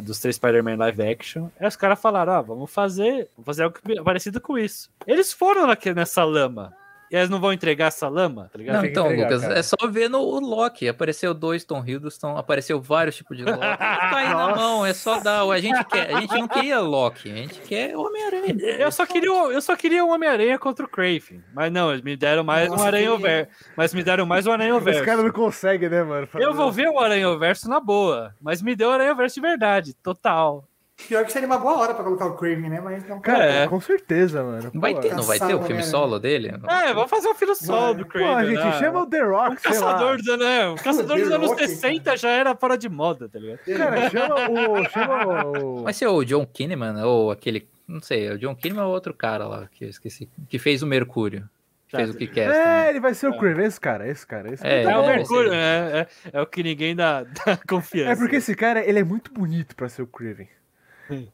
[0.03, 1.49] Dos três Spider-Man live action.
[1.59, 4.89] Aí os caras falaram: ah, vamos fazer, vamos fazer algo parecido com isso.
[5.05, 6.73] Eles foram naque- nessa lama.
[7.09, 8.77] E eles não vão entregar essa lama, tá ligado?
[8.77, 9.59] Não, então, entregar, Lucas, cara.
[9.59, 10.87] é só ver no o Loki.
[10.89, 13.57] Apareceu dois Tom Hiddleston, apareceu vários tipos de Loki.
[13.77, 15.43] Tá aí na mão, é só dar.
[15.49, 18.55] A gente, quer, a gente não queria Loki, a gente quer Homem-Aranha.
[18.79, 21.43] Eu só queria, o- eu só queria um Homem-Aranha contra o Craven.
[21.53, 23.17] Mas não, eles me deram mais Nossa, um Aranha.
[23.17, 23.51] Verso.
[23.75, 25.03] Mas me deram mais um Aranha Os Verso.
[25.05, 26.27] caras não conseguem, né, mano?
[26.35, 29.41] Eu vou ver o Aranha Verso na boa, mas me deu o Aranha Verso de
[29.41, 30.65] verdade, total.
[31.07, 32.81] Pior que seria uma boa hora pra colocar o Craven, né?
[32.81, 33.67] Mas não Cara, É.
[33.67, 34.71] com certeza, mano.
[34.73, 35.83] Vai ter, não vai ter o filme Homem-Aranha.
[35.91, 36.47] solo dele?
[36.67, 38.47] É, vamos fazer um filho solo do Pô, Craven.
[38.47, 38.79] gente, né?
[38.79, 39.93] chama o The Rock, O sei lá.
[39.93, 40.67] caçador, do, né?
[40.69, 43.59] o caçador dos anos Rock, 60 já era fora de moda, tá ligado?
[43.77, 44.89] Cara, chama o.
[44.89, 45.83] Chama o.
[45.83, 47.67] Vai ser o John Kinnaman ou aquele.
[47.87, 50.27] Não sei, o John Kinnaman ou outro cara lá que eu esqueci.
[50.49, 51.47] Que fez o Mercúrio.
[51.87, 51.99] Que Tá.
[51.99, 52.49] fez o que quer.
[52.51, 54.51] É, ele vai ser o Craven, esse cara, esse cara.
[54.53, 54.95] Esse É, cara.
[54.95, 55.99] É, o é, Mercúrio, né?
[56.01, 58.11] É, é o que ninguém dá, dá confiança.
[58.11, 60.49] É porque esse cara, ele é muito bonito pra ser o Craven.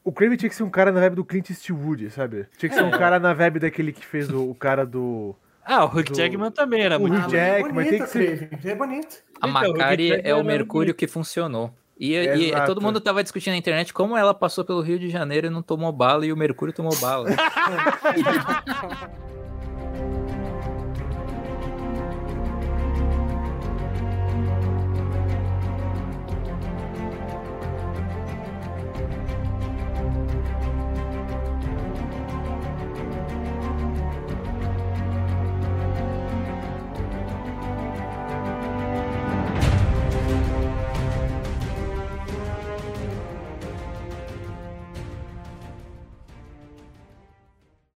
[0.04, 2.46] O Craven tinha que ser um cara na vibe do Clint Eastwood, sabe?
[2.58, 5.34] Tinha que ser um cara na vibe daquele que fez o, o cara do.
[5.64, 7.14] Ah, o Hugh do- Jackman também era o muito.
[7.14, 8.48] Hugh mas Jack, é mas bonito, tem que ser-.
[8.64, 9.16] É bonito.
[9.40, 11.72] A Então, o Macari Jackman é o Mercúrio que funcionou.
[11.98, 15.46] E, e todo mundo tava discutindo na internet como ela passou pelo Rio de Janeiro
[15.46, 17.28] e não tomou bala e o Mercúrio tomou bala.